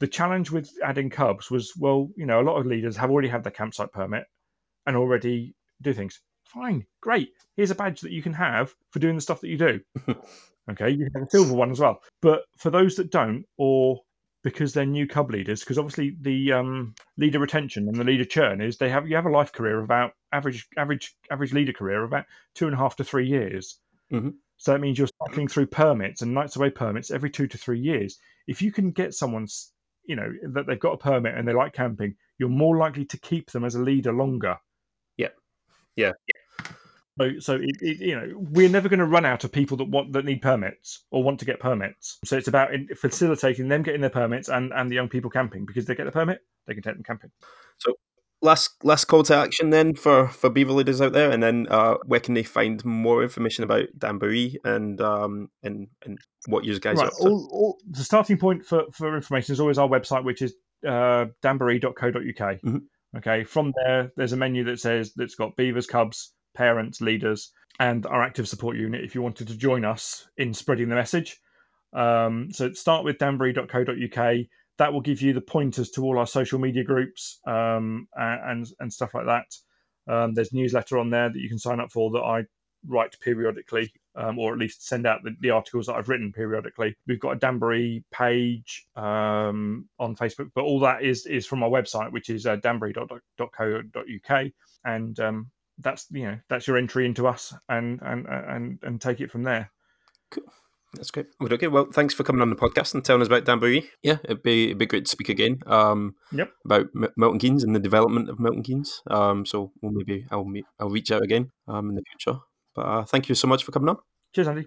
[0.00, 3.28] The challenge with adding cubs was, well, you know, a lot of leaders have already
[3.28, 4.24] had their campsite permit
[4.86, 6.20] and already do things.
[6.46, 7.32] Fine, great.
[7.56, 9.80] Here's a badge that you can have for doing the stuff that you do.
[10.70, 12.00] okay, you can have a silver one as well.
[12.20, 14.02] But for those that don't, or
[14.42, 18.60] because they're new cub leaders, because obviously the um, leader retention and the leader churn
[18.60, 22.04] is they have you have a life career of about average average average leader career
[22.04, 23.78] of about two and a half to three years.
[24.12, 24.34] Mhm.
[24.58, 27.80] So that means you're cycling through permits and nights away permits every two to three
[27.80, 28.18] years.
[28.46, 29.72] If you can get someone's,
[30.04, 33.18] you know, that they've got a permit and they like camping, you're more likely to
[33.18, 34.58] keep them as a leader longer.
[35.96, 36.12] Yeah.
[37.20, 39.88] So, so it, it, you know, we're never going to run out of people that
[39.88, 42.18] want that need permits or want to get permits.
[42.24, 45.86] So it's about facilitating them getting their permits and and the young people camping because
[45.86, 47.30] they get the permit, they can take them camping.
[47.78, 47.94] So
[48.42, 51.94] last last call to action then for for beaver leaders out there and then uh
[52.04, 56.98] where can they find more information about Damboree and um and and what you guys
[56.98, 57.12] are right.
[57.20, 60.54] All, all, the starting point for, for information is always our website, which is
[60.86, 62.60] uh, damboree.co.uk.
[62.60, 62.82] Mhm.
[63.16, 63.44] Okay.
[63.44, 68.22] From there, there's a menu that says that's got beavers, cubs, parents, leaders, and our
[68.22, 69.04] active support unit.
[69.04, 71.38] If you wanted to join us in spreading the message,
[71.92, 74.36] um, so start with damboree.co.uk.
[74.78, 78.92] That will give you the pointers to all our social media groups um, and and
[78.92, 79.46] stuff like that.
[80.12, 82.42] Um, there's newsletter on there that you can sign up for that I
[82.86, 86.94] write periodically, um, or at least send out the, the articles that I've written periodically.
[87.06, 91.70] We've got a Damboree page um, on Facebook, but all that is is from our
[91.70, 94.46] website, which is uh, damboree.co.uk,
[94.84, 99.20] and um, that's you know that's your entry into us, and and and and take
[99.20, 99.70] it from there.
[100.30, 100.44] Cool.
[100.94, 101.26] That's great.
[101.40, 101.66] Well, okay.
[101.66, 103.88] Well, thanks for coming on the podcast and telling us about Damboree.
[104.02, 105.58] Yeah, it'd be it'd be great to speak again.
[105.66, 106.52] Um, Yep.
[106.64, 109.02] About M- Milton Keynes and the development of Milton Keynes.
[109.08, 111.50] Um, so we'll maybe I'll meet, I'll reach out again.
[111.66, 112.38] Um, in the future.
[112.74, 113.98] But uh, thank you so much for coming on.
[114.34, 114.66] Cheers, Andy.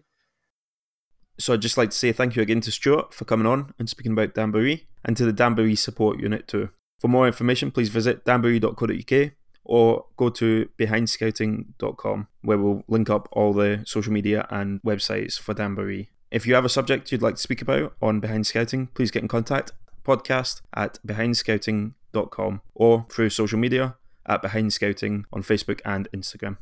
[1.39, 3.87] So I'd just like to say thank you again to Stuart for coming on and
[3.87, 6.69] speaking about Damboree and to the Damboree support unit too.
[6.99, 9.31] For more information, please visit damboree.co.uk
[9.63, 15.53] or go to behindscouting.com where we'll link up all the social media and websites for
[15.53, 16.09] Damboree.
[16.31, 19.21] If you have a subject you'd like to speak about on Behind Scouting, please get
[19.21, 23.95] in contact podcast at behindscouting.com or through social media
[24.25, 26.57] at Behind Scouting on Facebook and Instagram.